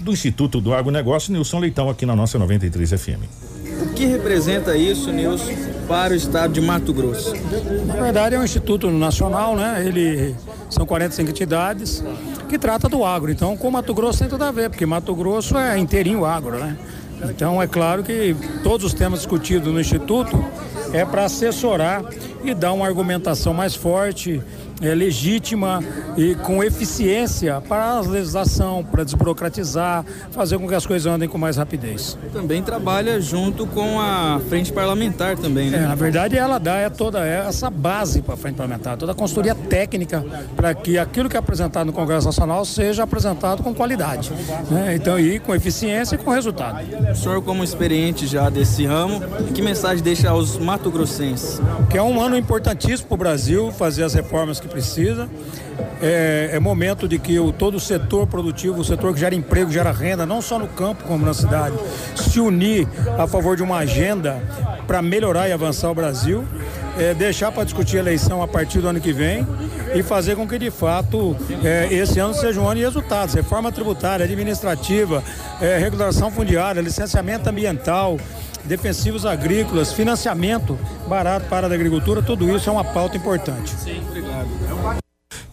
[0.00, 3.49] do Instituto do Agronegócio, Nilson Leitão, aqui na nossa 93 FM.
[3.82, 5.52] O que representa isso, Nilson,
[5.86, 7.32] para o estado de Mato Grosso?
[7.86, 9.82] Na verdade, é um instituto nacional, né?
[9.84, 10.34] Ele
[10.68, 12.04] são 45 entidades
[12.48, 13.30] que trata do agro.
[13.30, 16.76] Então, com Mato Grosso tem tudo a ver, porque Mato Grosso é inteirinho agro, né?
[17.28, 20.42] Então, é claro que todos os temas discutidos no instituto
[20.92, 22.02] é para assessorar
[22.42, 24.42] e dar uma argumentação mais forte
[24.80, 25.82] é, legítima
[26.16, 31.38] e com eficiência para a legislação, para desburocratizar, fazer com que as coisas andem com
[31.38, 32.16] mais rapidez.
[32.32, 35.78] Também trabalha junto com a frente parlamentar também, né?
[35.78, 39.14] É, na verdade, ela dá é toda essa base para a frente parlamentar, toda a
[39.14, 40.24] consultoria técnica
[40.56, 44.32] para que aquilo que é apresentado no Congresso Nacional seja apresentado com qualidade.
[44.70, 44.94] Né?
[44.94, 46.78] Então, e com eficiência e com resultado.
[47.10, 49.20] O senhor, como experiente já desse ramo,
[49.54, 51.60] que mensagem deixa aos mato-grossenses?
[51.90, 55.28] Que é um ano importantíssimo para o Brasil fazer as reformas que precisa.
[56.02, 59.70] É, é, momento de que o, todo o setor produtivo, o setor que gera emprego,
[59.70, 61.76] gera renda, não só no campo como na cidade,
[62.16, 64.42] se unir a favor de uma agenda
[64.86, 66.42] para melhorar e avançar o Brasil,
[66.98, 69.46] é, deixar para discutir a eleição a partir do ano que vem
[69.94, 73.70] e fazer com que de fato é, esse ano seja um ano de resultados, reforma
[73.70, 75.22] tributária, administrativa,
[75.60, 78.18] é, regulação fundiária, licenciamento ambiental,
[78.64, 83.70] defensivos agrícolas, financiamento barato para a agricultura, tudo isso é uma pauta importante.
[83.70, 85.00] Sim, obrigado.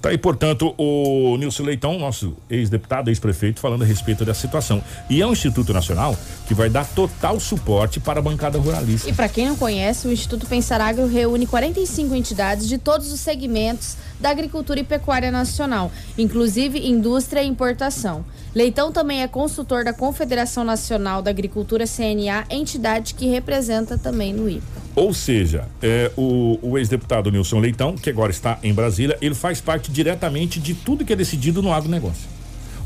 [0.07, 4.81] Tá aí, portanto, o Nilson Leitão, nosso ex-deputado, ex-prefeito, falando a respeito dessa situação.
[5.09, 9.09] E é um Instituto Nacional que vai dar total suporte para a bancada ruralista.
[9.09, 13.19] E para quem não conhece, o Instituto Pensar Agro reúne 45 entidades de todos os
[13.19, 18.25] segmentos da agricultura e pecuária nacional, inclusive indústria e importação.
[18.53, 24.49] Leitão também é consultor da Confederação Nacional da Agricultura CNA, entidade que representa também no
[24.49, 24.81] IPA.
[24.95, 29.61] Ou seja, é, o, o ex-deputado Nilson Leitão, que agora está em Brasília, ele faz
[29.61, 32.36] parte diretamente de tudo que é decidido no agronegócio.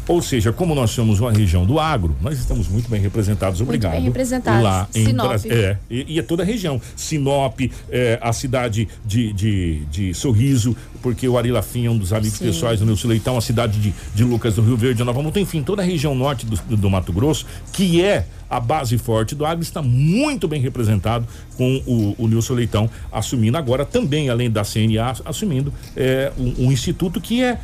[0.08, 3.70] Ou seja, como nós somos uma região do agro, nós estamos muito bem representados, muito
[3.70, 3.94] obrigado.
[3.94, 4.64] Bem representados.
[4.64, 5.46] Lá em Sinop.
[5.46, 6.82] É, e, e, é toda a região.
[6.96, 12.12] Sinop, é, a cidade de, de, de, Sorriso, porque o Ari Lafim é um dos
[12.14, 12.46] amigos Sim.
[12.46, 15.64] pessoais do Nilson Leitão, a cidade de, de Lucas do Rio Verde, Nova Mutum, enfim,
[15.64, 19.64] toda a região norte do, do Mato Grosso, que é a base forte do agro
[19.64, 21.26] está muito bem representado
[21.56, 26.72] com o, o Nilson Leitão assumindo agora também, além da CNA, assumindo é, um, um
[26.72, 27.58] instituto que é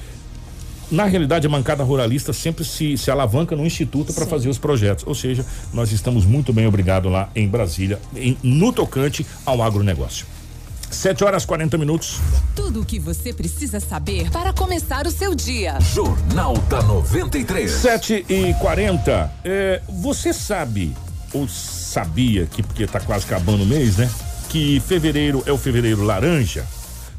[0.89, 5.05] na realidade, a bancada ruralista sempre se, se alavanca no instituto para fazer os projetos.
[5.07, 10.25] Ou seja, nós estamos muito bem obrigado lá em Brasília, em, no tocante ao agronegócio.
[10.89, 12.19] 7 horas 40 minutos.
[12.55, 15.77] Tudo o que você precisa saber para começar o seu dia.
[15.93, 17.69] Jornal da 93.
[17.69, 20.95] 7 e 40 é, Você sabe,
[21.33, 24.09] ou sabia que, porque está quase acabando o mês, né?
[24.49, 26.65] Que fevereiro é o fevereiro laranja?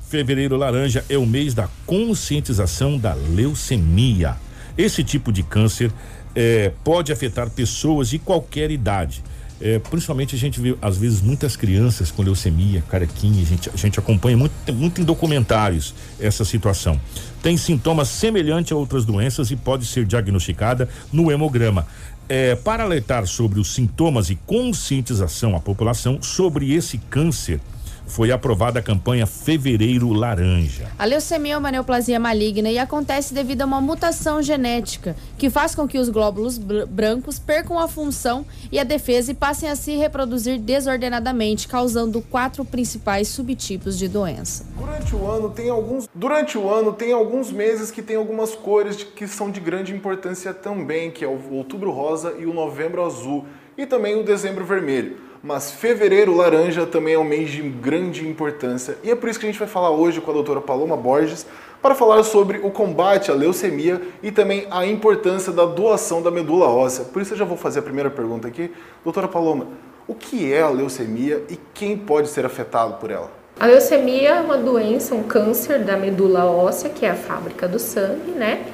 [0.09, 4.36] Fevereiro Laranja é o mês da conscientização da leucemia.
[4.76, 5.92] Esse tipo de câncer
[6.34, 9.22] é, pode afetar pessoas de qualquer idade.
[9.61, 13.76] É, principalmente a gente vê, às vezes, muitas crianças com leucemia, carequinha, a gente, a
[13.76, 16.98] gente acompanha muito, muito em documentários essa situação.
[17.42, 21.86] Tem sintomas semelhantes a outras doenças e pode ser diagnosticada no hemograma.
[22.30, 27.61] É, para alertar sobre os sintomas e conscientização à população sobre esse câncer,
[28.09, 30.90] foi aprovada a campanha Fevereiro Laranja.
[30.98, 35.74] A leucemia é uma neoplasia maligna e acontece devido a uma mutação genética que faz
[35.74, 39.94] com que os glóbulos brancos percam a função e a defesa e passem a se
[39.94, 44.64] reproduzir desordenadamente, causando quatro principais subtipos de doença.
[44.76, 48.96] Durante o ano tem alguns, durante o ano tem alguns meses que tem algumas cores
[48.96, 53.04] de, que são de grande importância também, que é o outubro rosa e o novembro
[53.04, 53.44] azul
[53.76, 58.99] e também o dezembro vermelho mas fevereiro laranja também é um mês de grande importância
[59.03, 61.47] e é por isso que a gente vai falar hoje com a doutora Paloma Borges
[61.80, 66.66] para falar sobre o combate à leucemia e também a importância da doação da medula
[66.66, 67.05] óssea.
[67.05, 68.72] Por isso eu já vou fazer a primeira pergunta aqui.
[69.05, 69.68] Doutora Paloma,
[70.07, 73.30] o que é a leucemia e quem pode ser afetado por ela?
[73.61, 77.78] A leucemia é uma doença, um câncer da medula óssea, que é a fábrica do
[77.78, 78.64] sangue, né?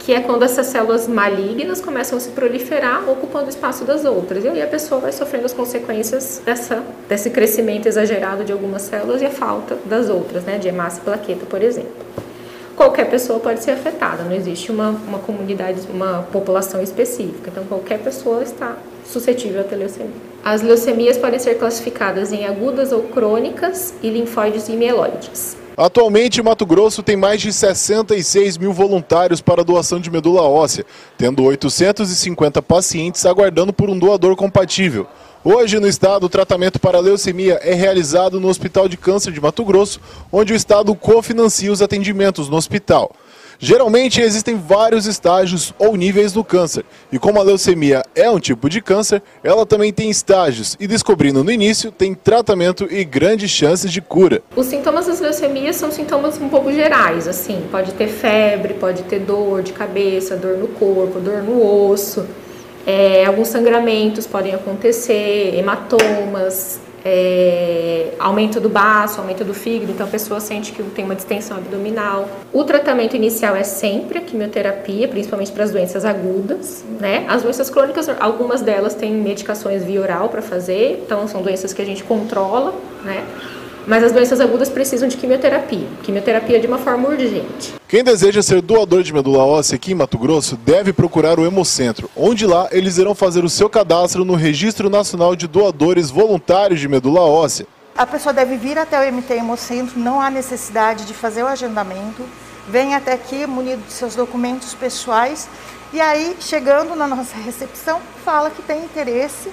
[0.00, 4.44] Que é quando essas células malignas começam a se proliferar, ocupando o espaço das outras.
[4.44, 9.20] E aí a pessoa vai sofrendo as consequências dessa, desse crescimento exagerado de algumas células
[9.20, 11.92] e a falta das outras, né, de hemácia e plaqueta, por exemplo.
[12.74, 17.98] Qualquer pessoa pode ser afetada, não existe uma, uma comunidade, uma população específica, então qualquer
[17.98, 20.14] pessoa está suscetível à leucemia.
[20.42, 25.59] As leucemias podem ser classificadas em agudas ou crônicas e linfóides e mieloides.
[25.80, 30.84] Atualmente, Mato Grosso tem mais de 66 mil voluntários para doação de medula óssea,
[31.16, 35.06] tendo 850 pacientes aguardando por um doador compatível.
[35.42, 39.64] Hoje, no estado, o tratamento para leucemia é realizado no Hospital de Câncer de Mato
[39.64, 43.10] Grosso, onde o estado cofinancia os atendimentos no hospital.
[43.62, 46.82] Geralmente existem vários estágios ou níveis do câncer,
[47.12, 50.78] e como a leucemia é um tipo de câncer, ela também tem estágios.
[50.80, 54.42] E descobrindo no início tem tratamento e grandes chances de cura.
[54.56, 59.18] Os sintomas das leucemias são sintomas um pouco gerais, assim, pode ter febre, pode ter
[59.18, 62.26] dor de cabeça, dor no corpo, dor no osso,
[62.86, 70.10] é, alguns sangramentos podem acontecer, hematomas, é, aumento do baço, aumento do fígado, então a
[70.10, 72.28] pessoa sente que tem uma distensão abdominal.
[72.52, 77.24] O tratamento inicial é sempre a quimioterapia, principalmente para as doenças agudas, né?
[77.28, 81.82] As doenças crônicas, algumas delas têm medicações via oral para fazer, então são doenças que
[81.82, 82.74] a gente controla,
[83.04, 83.24] né?
[83.86, 87.74] Mas as doenças agudas precisam de quimioterapia, quimioterapia de uma forma urgente.
[87.88, 92.10] Quem deseja ser doador de medula óssea aqui em Mato Grosso deve procurar o Hemocentro,
[92.16, 96.88] onde lá eles irão fazer o seu cadastro no Registro Nacional de Doadores Voluntários de
[96.88, 97.66] Medula Óssea.
[97.96, 102.22] A pessoa deve vir até o MT Hemocentro, não há necessidade de fazer o agendamento.
[102.68, 105.48] Vem até aqui munido de seus documentos pessoais
[105.92, 109.50] e aí, chegando na nossa recepção, fala que tem interesse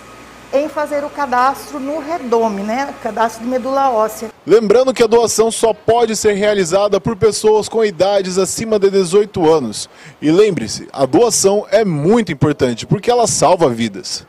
[0.53, 2.93] em fazer o cadastro no Redome, né?
[3.03, 4.29] Cadastro de medula óssea.
[4.45, 9.49] Lembrando que a doação só pode ser realizada por pessoas com idades acima de 18
[9.51, 9.89] anos.
[10.21, 14.25] E lembre-se, a doação é muito importante porque ela salva vidas.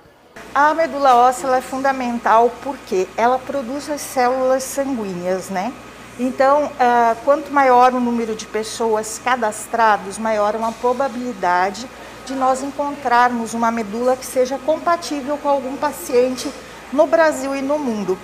[0.55, 5.73] A medula óssea é fundamental porque ela produz as células sanguíneas, né?
[6.19, 11.87] Então, uh, quanto maior o número de pessoas cadastradas, maior é uma probabilidade
[12.29, 16.51] de nós encontrarmos uma medula que seja compatível com algum paciente
[16.93, 18.19] no Brasil e no mundo.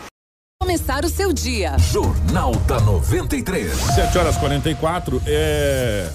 [0.62, 1.76] Começar o seu dia.
[1.78, 3.72] Jornal da 93.
[3.72, 6.08] 7 horas 44 é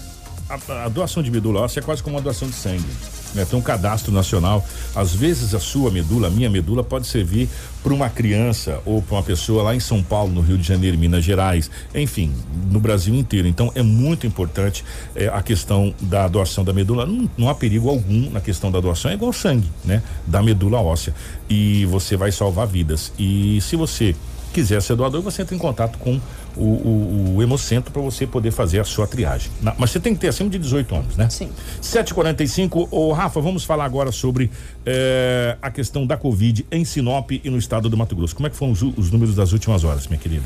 [0.48, 3.46] a, a doação de medula óssea é quase como uma doação de sangue né?
[3.46, 4.66] Tem um cadastro nacional.
[4.96, 7.50] Às vezes a sua medula, a minha medula, pode servir
[7.84, 10.98] para uma criança ou para uma pessoa lá em São Paulo, no Rio de Janeiro,
[10.98, 12.34] Minas Gerais, enfim,
[12.70, 13.48] no Brasil inteiro.
[13.48, 14.84] Então é muito importante
[15.16, 17.06] eh, a questão da doação da medula.
[17.06, 20.04] Não, não, há perigo algum na questão da doação, é igual sangue, né?
[20.28, 21.14] Da medula óssea.
[21.50, 23.12] E você vai salvar vidas.
[23.18, 24.16] E se você
[24.54, 26.20] quiser ser doador, você entra em contato com
[26.60, 29.52] o, o, o Hemocentro para você poder fazer a sua triagem.
[29.62, 31.30] Na, mas você tem que ter acima de 18 anos, né?
[31.30, 31.50] Sim.
[31.82, 34.52] 7h45, ô Rafa, vamos falar agora sobre
[34.86, 38.36] eh, a questão da Covid em Sinop e no estado do Mato Grosso.
[38.36, 40.44] Como é que foram os, os números das últimas horas, minha querida?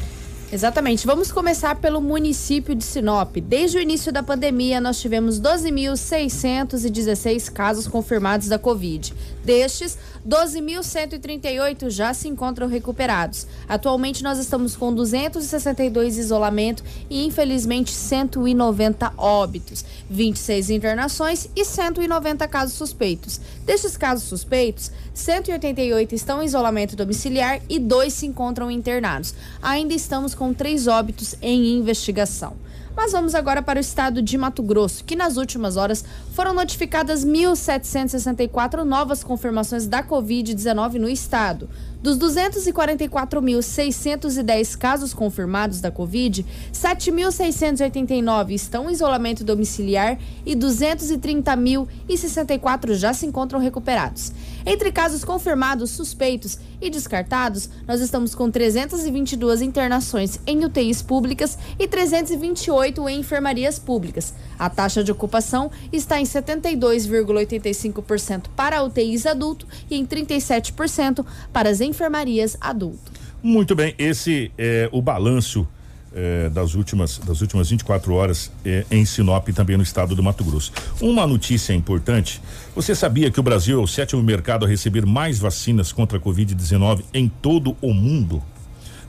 [0.53, 1.07] Exatamente.
[1.07, 3.37] Vamos começar pelo município de Sinop.
[3.37, 9.11] Desde o início da pandemia, nós tivemos 12.616 casos confirmados da Covid.
[9.43, 9.97] Destes,
[10.27, 13.47] 12.138 já se encontram recuperados.
[13.67, 22.75] Atualmente, nós estamos com 262 isolamento e, infelizmente, 190 óbitos, 26 internações e 190 casos
[22.75, 23.41] suspeitos.
[23.65, 29.35] Destes casos suspeitos, 188 estão em isolamento domiciliar e dois se encontram internados.
[29.61, 32.57] Ainda estamos com três óbitos em investigação.
[32.95, 37.25] Mas vamos agora para o estado de Mato Grosso, que nas últimas horas foram notificadas
[37.25, 41.67] 1.764 novas confirmações da Covid-19 no estado.
[42.03, 53.25] Dos 244.610 casos confirmados da Covid, 7.689 estão em isolamento domiciliar e 230.064 já se
[53.25, 54.31] encontram recuperados.
[54.66, 61.86] Entre casos confirmados, suspeitos e descartados, nós estamos com 322 internações em UTIs públicas e
[61.88, 64.34] 328 em enfermarias públicas.
[64.57, 71.82] A taxa de ocupação está em 72,85% para UTIs adulto e em 37% para as
[71.82, 73.11] enfermarias adulto.
[73.41, 75.68] Muito bem, esse é o balanço
[76.16, 80.24] é, das últimas das últimas 24 horas é, em Sinop e também no estado do
[80.24, 80.72] Mato Grosso.
[81.01, 82.41] Uma notícia importante:
[82.76, 86.22] você sabia que o Brasil é o sétimo mercado a receber mais vacinas contra a
[86.22, 88.41] Covid-19 em todo o mundo?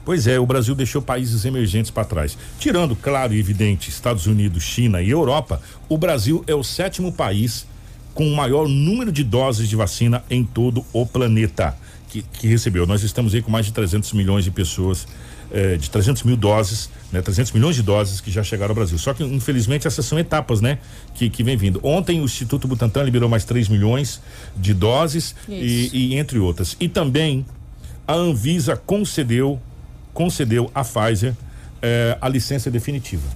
[0.04, 2.36] Pois é, o Brasil deixou países emergentes para trás.
[2.58, 7.66] Tirando, claro e evidente, Estados Unidos, China e Europa, o Brasil é o sétimo país
[8.12, 11.76] com o maior número de doses de vacina em todo o planeta
[12.08, 12.86] que, que recebeu.
[12.86, 15.06] Nós estamos aí com mais de 300 milhões de pessoas,
[15.54, 17.22] eh, de 300 mil doses, né?
[17.22, 18.98] 300 milhões de doses que já chegaram ao Brasil.
[18.98, 20.78] Só que, infelizmente, essas são etapas, né?
[21.14, 21.78] Que, que vem vindo.
[21.80, 24.20] Ontem o Instituto Butantan liberou mais 3 milhões
[24.56, 26.76] de doses e, e entre outras.
[26.80, 27.46] E também
[28.06, 29.60] a Anvisa concedeu
[30.12, 31.34] concedeu à Pfizer
[31.82, 33.26] eh, a licença definitiva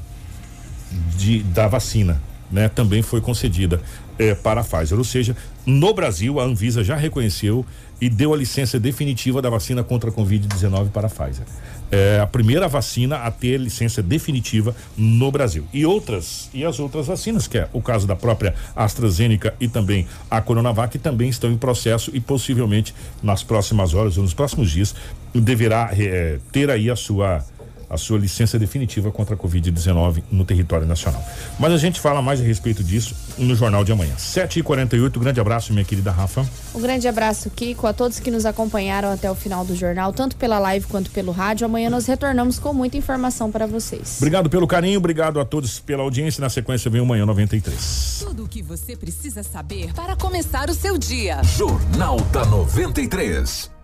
[1.17, 2.21] de, da vacina.
[2.51, 3.79] Né, também foi concedida
[4.19, 4.97] eh, para a Pfizer.
[4.97, 7.67] Ou seja, no Brasil, a Anvisa já reconheceu
[8.01, 11.45] e deu a licença definitiva da vacina contra a Covid-19 para a Pfizer.
[11.91, 15.65] É a primeira vacina a ter licença definitiva no Brasil.
[15.73, 20.07] E outras, e as outras vacinas, que é o caso da própria AstraZeneca e também
[20.31, 24.95] a Coronavac, também estão em processo e possivelmente nas próximas horas ou nos próximos dias
[25.35, 27.45] deverá é, ter aí a sua
[27.89, 31.25] a sua licença definitiva contra a Covid-19 no território nacional.
[31.59, 34.15] Mas a gente fala mais a respeito disso no Jornal de Amanhã.
[34.17, 36.47] 7h48, grande abraço, minha querida Rafa.
[36.75, 40.37] Um grande abraço, Kiko, a todos que nos acompanharam até o final do jornal, tanto
[40.37, 41.65] pela live quanto pelo rádio.
[41.65, 44.17] Amanhã nós retornamos com muita informação para vocês.
[44.19, 46.41] Obrigado pelo carinho, obrigado a todos pela audiência.
[46.41, 48.19] Na sequência vem o Manhã 93.
[48.21, 51.43] Tudo o que você precisa saber para começar o seu dia.
[51.43, 53.78] Jornal da 93.